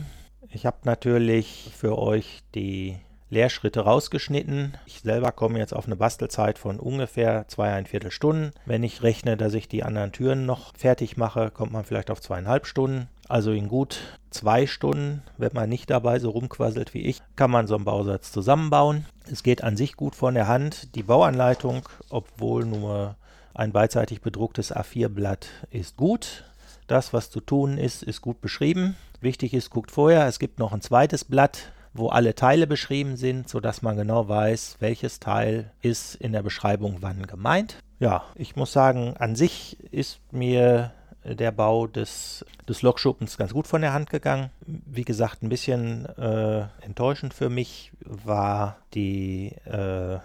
[0.50, 2.98] Ich habe natürlich für euch die
[3.30, 4.74] Lehrschritte rausgeschnitten.
[4.86, 8.52] Ich selber komme jetzt auf eine Bastelzeit von ungefähr zweieinviertel Stunden.
[8.64, 12.20] Wenn ich rechne, dass ich die anderen Türen noch fertig mache, kommt man vielleicht auf
[12.20, 13.08] zweieinhalb Stunden.
[13.28, 14.00] Also in gut
[14.30, 18.32] zwei Stunden, wenn man nicht dabei so rumquasselt wie ich, kann man so einen Bausatz
[18.32, 19.04] zusammenbauen.
[19.30, 20.94] Es geht an sich gut von der Hand.
[20.94, 23.16] Die Bauanleitung, obwohl nur
[23.52, 26.44] ein beidseitig bedrucktes A4-Blatt, ist gut.
[26.86, 28.96] Das, was zu tun ist, ist gut beschrieben.
[29.20, 33.49] Wichtig ist, guckt vorher, es gibt noch ein zweites Blatt, wo alle Teile beschrieben sind,
[33.49, 37.78] sodass man genau weiß, welches Teil ist in der Beschreibung wann gemeint.
[37.99, 40.92] Ja, ich muss sagen, an sich ist mir
[41.24, 44.51] der Bau des, des Lokschuppens ganz gut von der Hand gegangen.
[44.66, 50.18] Wie gesagt, ein bisschen äh, enttäuschend für mich war die äh,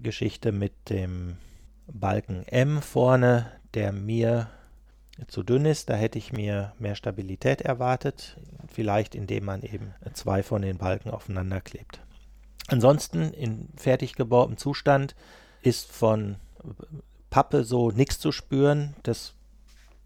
[0.00, 1.36] Geschichte mit dem
[1.86, 4.48] Balken M vorne, der mir
[5.28, 5.90] zu dünn ist.
[5.90, 8.36] Da hätte ich mir mehr Stabilität erwartet,
[8.68, 12.00] vielleicht indem man eben zwei von den Balken aufeinander klebt.
[12.68, 15.14] Ansonsten in fertig gebautem Zustand
[15.62, 16.36] ist von
[17.30, 18.94] Pappe so nichts zu spüren.
[19.02, 19.34] Das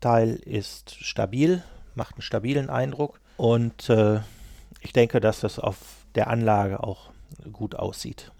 [0.00, 1.62] Teil ist stabil,
[1.94, 4.20] macht einen stabilen Eindruck und äh,
[4.80, 5.76] ich denke, dass das auf
[6.14, 7.10] der Anlage auch
[7.52, 8.32] gut aussieht.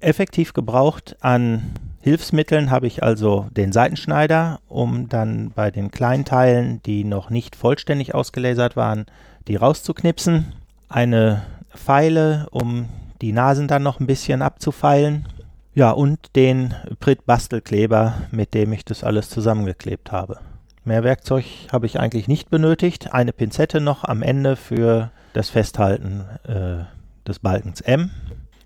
[0.00, 1.74] Effektiv gebraucht an
[2.06, 7.56] Hilfsmitteln habe ich also den Seitenschneider, um dann bei den kleinen Teilen, die noch nicht
[7.56, 9.06] vollständig ausgelasert waren,
[9.48, 10.52] die rauszuknipsen.
[10.88, 11.42] Eine
[11.74, 12.88] Pfeile, um
[13.20, 15.26] die Nasen dann noch ein bisschen abzufeilen.
[15.74, 20.38] Ja, und den Pritt-Bastelkleber, mit dem ich das alles zusammengeklebt habe.
[20.84, 23.12] Mehr Werkzeug habe ich eigentlich nicht benötigt.
[23.12, 26.84] Eine Pinzette noch am Ende für das Festhalten äh,
[27.26, 28.10] des Balkens M.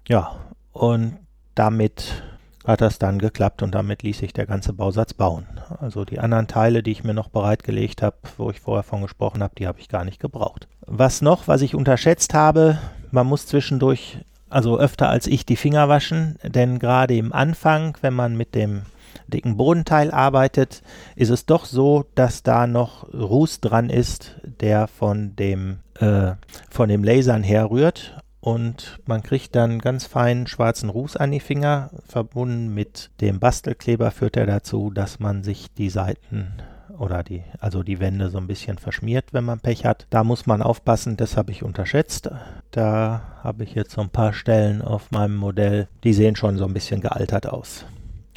[0.07, 0.37] Ja,
[0.81, 1.19] und
[1.55, 2.23] damit
[2.65, 5.47] hat das dann geklappt und damit ließ sich der ganze Bausatz bauen.
[5.79, 9.43] Also die anderen Teile, die ich mir noch bereitgelegt habe, wo ich vorher von gesprochen
[9.43, 10.69] habe, die habe ich gar nicht gebraucht.
[10.87, 12.79] Was noch, was ich unterschätzt habe,
[13.11, 18.15] man muss zwischendurch, also öfter als ich, die Finger waschen, denn gerade im Anfang, wenn
[18.15, 18.85] man mit dem
[19.29, 20.83] dicken Bodenteil arbeitet,
[21.15, 26.33] ist es doch so, dass da noch Ruß dran ist, der von dem, äh,
[26.71, 31.91] von dem Lasern herrührt und man kriegt dann ganz feinen schwarzen Ruß an die Finger.
[32.07, 36.55] Verbunden mit dem Bastelkleber führt er dazu, dass man sich die Seiten
[36.99, 40.07] oder die, also die Wände so ein bisschen verschmiert, wenn man Pech hat.
[40.11, 42.31] Da muss man aufpassen, das habe ich unterschätzt.
[42.71, 46.67] Da habe ich jetzt so ein paar Stellen auf meinem Modell, die sehen schon so
[46.67, 47.85] ein bisschen gealtert aus.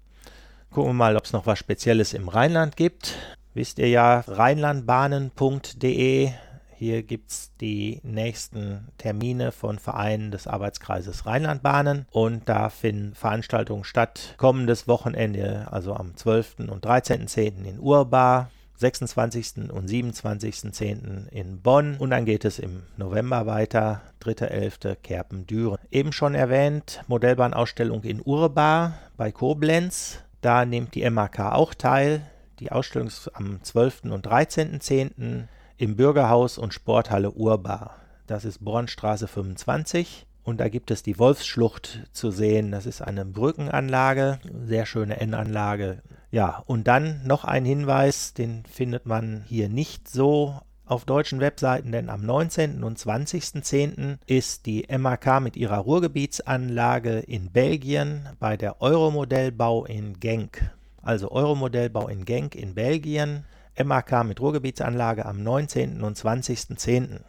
[0.70, 3.14] Gucken wir mal, ob es noch was Spezielles im Rheinland gibt.
[3.60, 6.30] Wisst ihr ja, rheinlandbahnen.de.
[6.76, 13.84] Hier gibt es die nächsten Termine von Vereinen des Arbeitskreises Rheinlandbahnen und da finden Veranstaltungen
[13.84, 14.34] statt.
[14.38, 16.70] Kommendes Wochenende, also am 12.
[16.70, 17.66] und 13.10.
[17.66, 19.70] in Urbar, 26.
[19.70, 21.28] und 27.10.
[21.28, 24.94] in Bonn und dann geht es im November weiter, 3.11.
[24.94, 25.76] Kerpen-Düren.
[25.90, 30.20] Eben schon erwähnt, Modellbahnausstellung in Urbar bei Koblenz.
[30.40, 32.22] Da nimmt die MAK auch teil.
[32.60, 34.04] Die Ausstellung ist am 12.
[34.04, 35.46] und 13.10.
[35.78, 37.96] im Bürgerhaus und Sporthalle Urbar.
[38.26, 40.26] Das ist Bornstraße 25.
[40.42, 42.70] Und da gibt es die Wolfsschlucht zu sehen.
[42.70, 46.02] Das ist eine Brückenanlage, sehr schöne N-Anlage.
[46.30, 51.92] Ja, und dann noch ein Hinweis, den findet man hier nicht so auf deutschen Webseiten,
[51.92, 52.84] denn am 19.
[52.84, 54.18] und 20.10.
[54.26, 60.70] ist die MAK mit ihrer Ruhrgebietsanlage in Belgien bei der Euromodellbau in Genk.
[61.02, 63.44] Also Euromodellbau in Genk in Belgien,
[63.82, 66.02] MAK mit Ruhrgebietsanlage am 19.
[66.02, 67.20] und 20.10.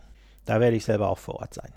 [0.46, 1.72] Da werde ich selber auch vor Ort sein.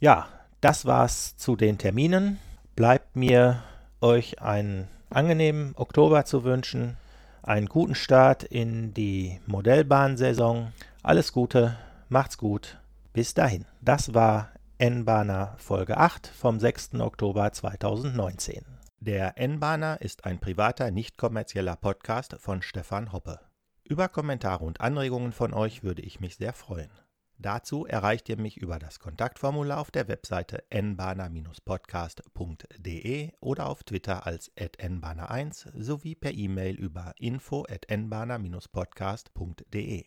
[0.00, 0.28] Ja,
[0.60, 2.38] das war's zu den Terminen.
[2.74, 3.62] Bleibt mir
[4.00, 6.96] euch einen angenehmen Oktober zu wünschen,
[7.42, 10.72] einen guten Start in die Modellbahnsaison.
[11.02, 11.76] Alles Gute,
[12.08, 12.78] macht's gut.
[13.12, 13.66] Bis dahin.
[13.80, 14.48] Das war
[14.78, 16.94] N-Bahner Folge 8 vom 6.
[17.00, 18.71] Oktober 2019.
[19.04, 23.40] Der N-Bahner ist ein privater, nicht kommerzieller Podcast von Stefan Hoppe.
[23.82, 26.92] Über Kommentare und Anregungen von euch würde ich mich sehr freuen.
[27.36, 34.56] Dazu erreicht ihr mich über das Kontaktformular auf der Webseite nbana-podcast.de oder auf Twitter als
[34.56, 40.04] nbana1 sowie per E-Mail über info@nbana-podcast.de.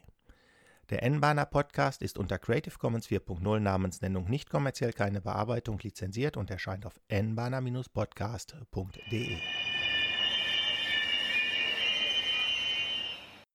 [0.91, 6.51] Der N-Bahner Podcast ist unter Creative Commons 4.0 Namensnennung nicht kommerziell keine Bearbeitung lizenziert und
[6.51, 9.37] erscheint auf nbana-podcast.de.